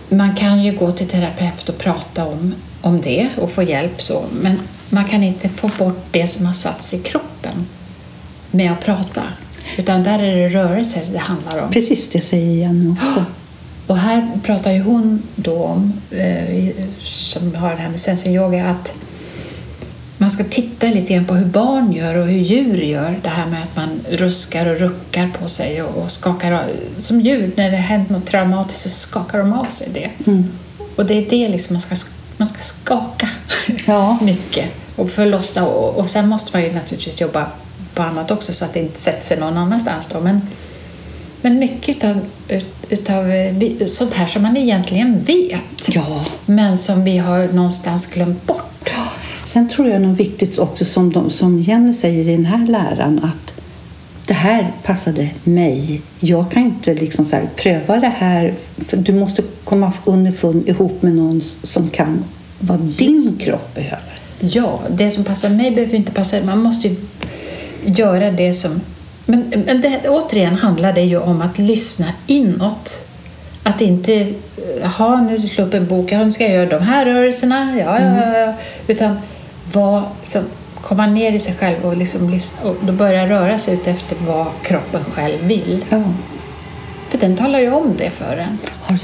Man 0.09 0.37
kan 0.37 0.63
ju 0.63 0.73
gå 0.73 0.93
till 0.93 1.09
terapeut 1.09 1.69
och 1.69 1.79
prata 1.79 2.25
om, 2.25 2.55
om 2.81 3.01
det 3.01 3.29
och 3.37 3.51
få 3.51 3.63
hjälp 3.63 4.03
så, 4.03 4.25
men 4.33 4.59
man 4.91 5.05
kan 5.05 5.23
inte 5.23 5.49
få 5.49 5.71
bort 5.79 6.05
det 6.11 6.27
som 6.27 6.47
har 6.47 6.53
satt 6.53 6.83
sig 6.83 6.99
i 6.99 7.03
kroppen 7.03 7.67
med 8.51 8.73
att 8.73 8.81
prata. 8.81 9.23
Utan 9.77 10.03
där 10.03 10.19
är 10.19 10.37
det 10.37 10.49
rörelser 10.49 11.03
det 11.13 11.19
handlar 11.19 11.63
om. 11.63 11.71
Precis, 11.71 12.09
det 12.09 12.21
säger 12.21 12.57
Jenny 12.57 12.93
också. 12.93 13.25
Och 13.87 13.99
här 13.99 14.29
pratar 14.45 14.73
ju 14.73 14.83
hon 14.83 15.23
då 15.35 15.65
om, 15.65 15.93
eh, 16.11 16.69
som 17.01 17.55
har 17.55 17.71
det 17.71 17.77
här 17.77 17.91
med 17.91 18.01
sensing 18.01 18.35
yoga, 18.35 18.67
att 18.67 18.93
man 20.23 20.31
ska 20.31 20.45
titta 20.45 20.87
lite 20.87 21.15
grann 21.15 21.25
på 21.25 21.35
hur 21.35 21.47
barn 21.47 21.93
gör 21.93 22.15
och 22.15 22.27
hur 22.27 22.39
djur 22.39 22.83
gör. 22.83 23.19
Det 23.23 23.29
här 23.29 23.47
med 23.47 23.63
att 23.63 23.77
man 23.77 24.01
ruskar 24.11 24.67
och 24.67 24.79
ruckar 24.79 25.31
på 25.41 25.49
sig 25.49 25.83
och, 25.83 26.03
och 26.03 26.11
skakar 26.11 26.53
av. 26.53 26.63
Som 26.99 27.21
djur, 27.21 27.51
när 27.57 27.71
det 27.71 27.77
händer 27.77 28.13
något 28.13 28.27
traumatiskt 28.27 28.81
så 28.83 28.89
skakar 28.89 29.39
de 29.39 29.53
av 29.53 29.65
sig 29.65 29.89
det. 29.95 30.11
Och 30.97 31.07
det 31.07 31.15
är 31.15 31.31
det 31.31 31.49
liksom 31.49 31.75
man 31.75 31.81
ska, 31.81 31.95
man 32.37 32.49
ska 32.49 32.63
skaka 32.63 33.29
Ja. 33.87 34.19
mycket 34.23 34.67
och 34.97 35.11
förlossna. 35.11 35.67
Och, 35.67 35.99
och 35.99 36.11
sen 36.11 36.29
måste 36.29 36.51
man 36.57 36.63
ju 36.63 36.73
naturligtvis 36.73 37.21
jobba 37.21 37.47
på 37.95 38.03
annat 38.03 38.31
också 38.31 38.53
så 38.53 38.65
att 38.65 38.73
det 38.73 38.81
inte 38.81 39.01
sätter 39.01 39.23
sig 39.23 39.41
någon 39.41 39.57
annanstans. 39.57 40.07
Då. 40.07 40.21
Men, 40.21 40.41
men 41.41 41.59
mycket 41.59 41.97
utav, 41.97 42.21
ut, 42.49 42.75
utav 42.89 43.31
eh, 43.31 43.87
sånt 43.87 44.15
här 44.15 44.27
som 44.27 44.43
man 44.43 44.57
egentligen 44.57 45.25
vet 45.25 45.89
Ja. 45.95 46.25
men 46.47 46.79
som 46.79 47.05
vi 47.05 47.19
har 47.19 47.49
någonstans 47.49 48.07
glömt 48.07 48.47
bort. 48.47 48.91
Sen 49.45 49.69
tror 49.69 49.89
jag 49.89 50.03
nog 50.03 50.17
viktigt 50.17 50.59
också 50.59 50.85
som, 50.85 51.13
de, 51.13 51.31
som 51.31 51.61
Jenny 51.61 51.95
säger 51.95 52.29
i 52.29 52.37
den 52.37 52.45
här 52.45 52.67
läran 52.67 53.21
att 53.23 53.53
det 54.27 54.35
här 54.35 54.73
passade 54.83 55.31
mig. 55.45 56.03
Jag 56.21 56.51
kan 56.51 56.63
inte 56.63 56.95
liksom 56.95 57.25
så 57.25 57.37
här, 57.37 57.49
pröva 57.57 57.97
det 57.97 58.13
här. 58.17 58.55
För 58.87 58.97
du 58.97 59.13
måste 59.13 59.43
komma 59.65 59.93
underfund 60.05 60.69
ihop 60.69 61.03
med 61.03 61.13
någon 61.13 61.41
som 61.63 61.91
kan 61.91 62.25
vad 62.59 62.81
din 62.81 63.37
kropp 63.39 63.75
behöver. 63.75 64.21
Ja, 64.41 64.81
det 64.91 65.11
som 65.11 65.25
passar 65.25 65.49
mig 65.49 65.71
behöver 65.71 65.95
inte 65.95 66.13
passa 66.13 66.43
Man 66.45 66.63
måste 66.63 66.89
ju 66.89 66.97
göra 67.85 68.31
det 68.31 68.55
som... 68.55 68.81
Men, 69.27 69.53
men 69.67 69.81
det, 69.81 70.09
återigen 70.09 70.55
handlar 70.55 70.93
det 70.93 71.03
ju 71.03 71.19
om 71.19 71.41
att 71.43 71.59
lyssna 71.59 72.07
inåt. 72.27 73.05
Att 73.63 73.81
inte 73.81 74.27
ha 74.99 75.21
nu 75.21 75.39
slå 75.39 75.65
upp 75.65 75.75
en 75.75 75.87
bok, 75.87 76.13
ja, 76.13 76.25
nu 76.25 76.33
ska 76.33 76.45
jag 76.45 76.53
göra 76.53 76.79
de 76.79 76.85
här 76.85 77.07
rörelserna, 77.07 77.79
ja, 77.79 78.01
ja, 78.01 78.17
ja, 78.17 78.39
ja. 78.39 78.55
Utan 78.87 79.17
var, 79.73 80.03
liksom, 80.23 80.43
komma 80.75 81.07
ner 81.07 81.33
i 81.33 81.41
sig 81.41 81.55
själv 81.55 81.85
och, 81.85 81.97
liksom 81.97 82.31
lyssna, 82.31 82.71
och 82.71 82.77
då 82.81 82.93
börja 82.93 83.29
röra 83.29 83.59
sig 83.59 83.75
ut 83.75 83.87
efter 83.87 84.17
vad 84.27 84.47
kroppen 84.63 85.05
själv 85.05 85.43
vill. 85.43 85.85
Ja. 85.89 86.03
För 87.09 87.19
den 87.19 87.37
talar 87.37 87.59
ju 87.59 87.73
om 87.73 87.95
det 87.99 88.11
för 88.11 88.37
en. 88.37 88.59
Har 88.83 88.99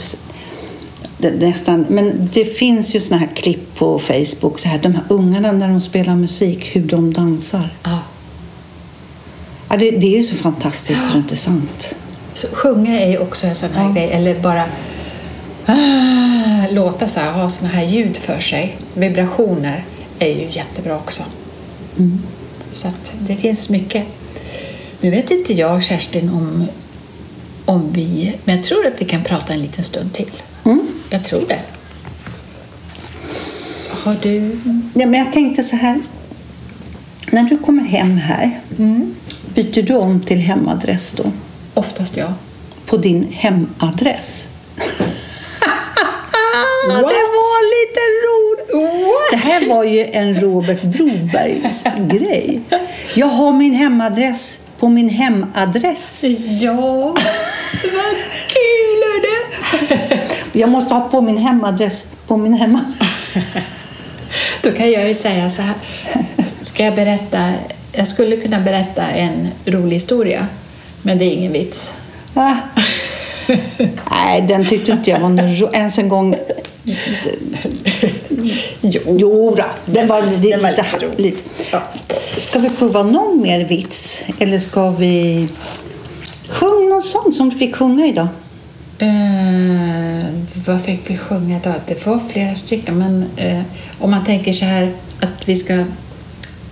det, 1.19 1.31
nästan, 1.31 1.87
men 1.89 2.29
det 2.33 2.45
finns 2.45 2.95
ju 2.95 3.01
såna 3.01 3.19
här 3.19 3.29
klipp 3.35 3.75
på 3.75 3.99
Facebook, 3.99 4.59
så 4.59 4.69
här, 4.69 4.79
de 4.79 4.95
här 4.95 5.05
ungarna 5.09 5.53
när 5.53 5.69
de 5.69 5.81
spelar 5.81 6.15
musik, 6.15 6.77
hur 6.77 6.83
de 6.83 7.13
dansar. 7.13 7.73
Ja. 7.83 7.99
Ja, 9.69 9.77
det, 9.77 9.91
det 9.91 10.07
är 10.07 10.17
ju 10.19 10.23
så 10.23 10.35
fantastiskt 10.35 11.05
så 11.05 11.13
det 11.13 11.17
är 11.17 11.21
inte 11.21 11.37
sant. 11.37 11.95
Så 12.39 12.47
sjunga 12.53 12.99
är 12.99 13.11
ju 13.11 13.19
också 13.19 13.47
en 13.47 13.55
sån 13.55 13.71
här 13.73 13.85
Ja. 13.85 13.93
grej, 13.93 14.11
eller 14.13 14.41
bara 14.41 14.65
ah, 15.67 16.67
låta 16.71 17.09
så 17.09 17.21
här, 17.21 17.33
ha 17.33 17.51
såna 17.51 17.71
här 17.71 17.85
ljud 17.85 18.17
för 18.17 18.41
sig. 18.41 18.77
Vibrationer 18.95 19.85
är 20.19 20.29
ju 20.29 20.51
jättebra 20.53 20.97
också. 20.97 21.23
Så 22.73 22.89
att 22.89 23.13
det 23.21 23.37
finns 23.37 23.71
mycket. 23.71 24.05
Nu 25.01 25.11
vet 25.11 25.31
inte 25.31 25.53
jag, 25.53 25.83
Kerstin, 25.83 26.29
om, 26.29 26.67
om 27.65 27.93
vi... 27.93 28.35
Men 28.45 28.57
jag 28.57 28.65
tror 28.65 28.87
att 28.87 28.93
vi 29.01 29.05
kan 29.05 29.25
prata 29.25 29.53
en 29.55 29.61
liten 29.61 29.85
stund 29.85 30.13
till. 30.13 30.31
Mm. 30.65 30.81
Jag 31.11 31.25
tror 31.25 31.43
det. 31.49 31.59
Så 33.41 33.91
har 34.03 34.17
du... 34.23 34.59
Ja, 34.95 35.07
men 35.07 35.15
jag 35.15 35.33
tänkte 35.33 35.63
så 35.63 35.77
här. 35.77 36.01
När 37.33 37.43
du 37.43 37.59
kommer 37.59 37.83
hem 37.83 38.17
här, 38.17 38.61
Mm. 38.79 39.15
byter 39.55 39.83
du 39.83 39.95
om 39.97 40.21
till 40.21 40.39
hemadress 40.39 41.13
då? 41.17 41.25
Oftast 41.79 42.17
jag. 42.17 42.33
På 42.87 42.97
din 42.97 43.33
hemadress? 43.33 44.49
What? 46.89 46.97
Det 46.97 47.03
var 47.03 47.61
lite 47.77 48.01
roligt! 48.27 49.31
Det 49.31 49.37
här 49.37 49.69
var 49.69 49.85
ju 49.85 50.05
en 50.05 50.41
Robert 50.41 50.83
Brobergs 50.83 51.85
grej. 51.99 52.61
Jag 53.15 53.27
har 53.27 53.53
min 53.53 53.75
hemadress 53.75 54.59
på 54.79 54.89
min 54.89 55.09
hemadress. 55.09 56.25
Ja, 56.61 56.77
vad 57.83 58.15
kul 58.49 59.03
är 59.03 59.21
det! 59.23 59.39
Jag 60.53 60.69
måste 60.69 60.95
ha 60.95 61.01
på 61.09 61.21
min 61.21 61.39
hemadress 61.39 62.07
på 62.27 62.37
min 62.37 62.55
hemadress. 62.55 63.37
Då 64.63 64.73
kan 64.73 64.91
jag 64.91 65.09
ju 65.09 65.15
säga 65.15 65.51
så 65.51 65.63
här. 65.63 65.75
Ska 66.61 66.85
jag 66.85 66.95
berätta? 66.95 67.53
Jag 67.93 68.09
skulle 68.09 68.37
kunna 68.37 68.61
berätta 68.61 69.03
en 69.03 69.49
rolig 69.65 69.97
historia, 69.97 70.47
men 71.03 71.19
det 71.19 71.25
är 71.25 71.33
ingen 71.33 71.53
vits. 71.53 71.97
Ah. 72.35 72.55
Nej, 74.11 74.43
den 74.49 74.67
tyckte 74.67 74.93
inte 74.93 75.11
jag 75.11 75.21
var 75.21 75.29
någon 75.29 75.75
ens 75.75 75.99
en 75.99 76.09
gång. 76.09 76.37
Jo. 78.81 79.01
Jo 79.07 79.55
då, 79.57 79.65
den 79.87 80.09
var, 80.09 80.23
lite, 80.23 80.49
Den 80.49 80.63
var 80.63 80.71
lite, 80.71 80.83
lite 81.07 81.23
lite. 81.23 81.43
Ja. 81.73 81.83
Ska 82.37 82.59
vi 82.59 82.71
prova 82.71 83.03
någon 83.03 83.43
mer 83.43 83.65
vits? 83.65 84.23
Eller 84.39 84.59
ska 84.59 84.91
vi 84.91 85.49
sjunga 86.49 86.89
någon 86.89 87.03
sång 87.03 87.33
som 87.33 87.51
du 87.51 87.57
fick 87.57 87.77
sjunga 87.77 88.07
idag? 88.07 88.29
Eh, 88.99 90.27
vad 90.67 90.83
fick 90.83 91.11
vi 91.11 91.17
sjunga 91.17 91.61
då? 91.65 91.73
Det 91.87 92.07
var 92.07 92.21
flera 92.33 92.55
stycken, 92.55 92.99
men 92.99 93.25
eh, 93.37 93.63
om 93.99 94.11
man 94.11 94.25
tänker 94.25 94.53
så 94.53 94.65
här 94.65 94.93
att 95.21 95.49
vi 95.49 95.57
ska 95.57 95.75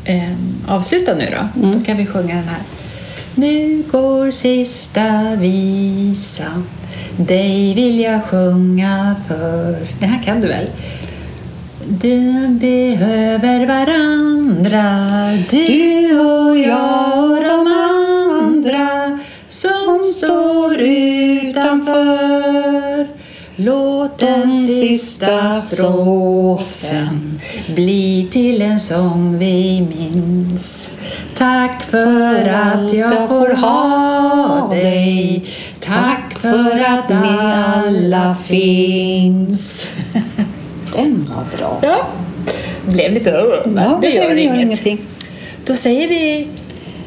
eh, 0.04 0.32
avsluta 0.68 1.14
nu 1.14 1.34
då, 1.38 1.68
då 1.68 1.80
kan 1.80 1.96
vi 1.96 2.06
sjunga 2.06 2.34
den 2.34 2.48
här. 2.48 2.62
Nu 3.38 3.82
går 3.90 4.30
sista 4.30 5.36
visan, 5.36 6.64
dig 7.16 7.74
vill 7.74 8.00
jag 8.00 8.24
sjunga 8.24 9.16
för. 9.28 9.76
Den 10.00 10.08
här 10.08 10.22
kan 10.24 10.40
du 10.40 10.48
väl? 10.48 10.66
Du 11.88 12.48
behöver 12.48 13.66
varandra, 13.66 14.84
du 15.50 16.20
och 16.20 16.58
jag 16.58 17.30
och 17.30 17.44
de 17.44 17.66
andra 18.40 19.18
som 19.48 20.02
står 20.02 20.80
utanför. 20.80 22.65
Låt 23.58 24.18
den 24.18 24.62
sista 24.62 25.52
strofen 25.52 27.40
bli 27.74 28.28
till 28.30 28.62
en 28.62 28.80
sång 28.80 29.38
vi 29.38 29.86
minns. 29.96 30.90
Tack 31.36 31.82
för 31.90 32.48
att 32.48 32.92
jag 32.92 33.28
får 33.28 33.54
ha 33.54 34.68
dig. 34.74 35.44
Tack 35.80 36.38
för 36.38 36.80
att 36.80 37.08
ni 37.08 37.38
alla 37.38 38.36
finns. 38.46 39.92
Den 40.96 41.22
var 41.22 41.58
bra. 41.58 41.78
Ja, 41.82 42.06
blev 42.92 43.12
lite... 43.12 43.30
Ja, 43.76 43.98
det 44.02 44.08
gör, 44.08 44.36
ingenting. 44.36 44.98
Då 45.64 45.74
säger 45.74 46.08
vi 46.08 46.48